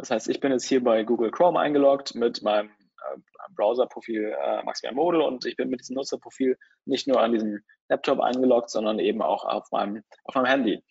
[0.00, 3.18] Das heißt, ich bin jetzt hier bei Google Chrome eingeloggt mit meinem äh,
[3.54, 8.18] Browserprofil äh, Maximilian Model und ich bin mit diesem Nutzerprofil nicht nur an diesem Laptop
[8.20, 10.82] eingeloggt, sondern eben auch auf meinem, auf meinem Handy.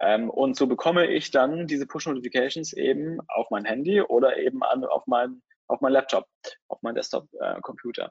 [0.00, 4.84] Ähm, und so bekomme ich dann diese Push-Notifications eben auf mein Handy oder eben an,
[4.84, 6.26] auf, mein, auf mein Laptop,
[6.68, 8.04] auf mein Desktop-Computer.
[8.04, 8.10] Äh,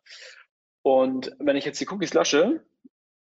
[0.82, 2.66] und wenn ich jetzt die Cookies lösche,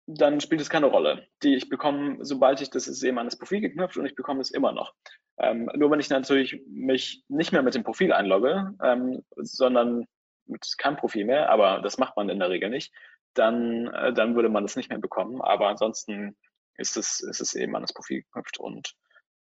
[0.07, 1.27] dann spielt es keine Rolle.
[1.43, 4.41] Die ich bekomme, sobald ich das ist eben an das Profil geknüpft und ich bekomme
[4.41, 4.95] es immer noch.
[5.39, 10.07] Ähm, nur wenn ich natürlich mich nicht mehr mit dem Profil einlogge, ähm, sondern
[10.47, 12.93] mit keinem Profil mehr, aber das macht man in der Regel nicht,
[13.35, 15.41] dann, äh, dann würde man das nicht mehr bekommen.
[15.41, 16.37] Aber ansonsten
[16.77, 18.95] ist es, ist es eben an das Profil geknüpft und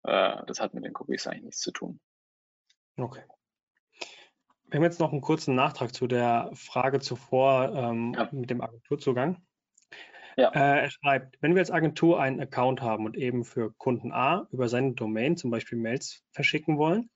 [0.03, 1.99] äh, das hat mit den Cookies eigentlich nichts zu tun.
[2.97, 3.23] Okay.
[4.67, 8.29] Wir haben jetzt noch einen kurzen Nachtrag zu der Frage zuvor ähm, ja.
[8.31, 9.41] mit dem Agenturzugang.
[10.37, 10.49] Ja.
[10.49, 14.47] Äh, er schreibt, wenn wir als Agentur einen Account haben und eben für Kunden A
[14.51, 17.09] über seine Domain zum Beispiel Mails verschicken wollen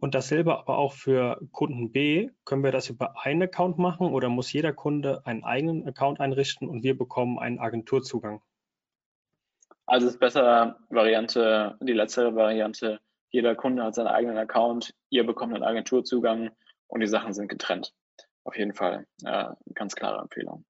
[0.00, 4.28] und dasselbe aber auch für Kunden B, können wir das über einen Account machen oder
[4.28, 8.42] muss jeder Kunde einen eigenen Account einrichten und wir bekommen einen Agenturzugang?
[9.86, 15.24] Also es ist besser Variante, die letztere Variante, jeder Kunde hat seinen eigenen Account, ihr
[15.24, 16.50] bekommt einen Agenturzugang
[16.86, 17.92] und die Sachen sind getrennt.
[18.44, 20.64] auf jeden Fall äh, ganz klare Empfehlung.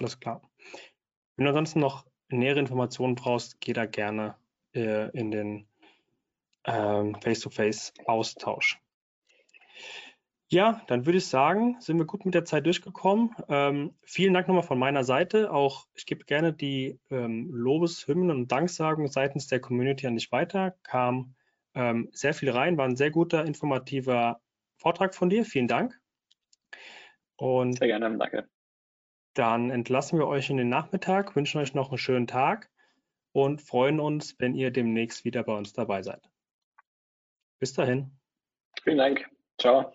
[0.00, 0.42] Alles klar.
[1.36, 4.36] Wenn du ansonsten noch nähere Informationen brauchst, geh da gerne
[4.74, 5.68] äh, in den
[6.64, 8.80] ähm, Face-to-Face-Austausch.
[10.48, 13.30] Ja, dann würde ich sagen, sind wir gut mit der Zeit durchgekommen.
[13.48, 15.52] Ähm, vielen Dank nochmal von meiner Seite.
[15.52, 20.74] Auch ich gebe gerne die ähm, Lobeshymnen und Danksagungen seitens der Community an dich weiter.
[20.82, 21.36] Kam
[21.74, 24.40] ähm, sehr viel rein, war ein sehr guter, informativer
[24.76, 25.44] Vortrag von dir.
[25.44, 26.00] Vielen Dank.
[27.36, 28.48] Und sehr gerne, danke.
[29.34, 32.70] Dann entlassen wir euch in den Nachmittag, wünschen euch noch einen schönen Tag
[33.32, 36.28] und freuen uns, wenn ihr demnächst wieder bei uns dabei seid.
[37.58, 38.10] Bis dahin.
[38.82, 39.28] Vielen Dank.
[39.58, 39.92] Ciao.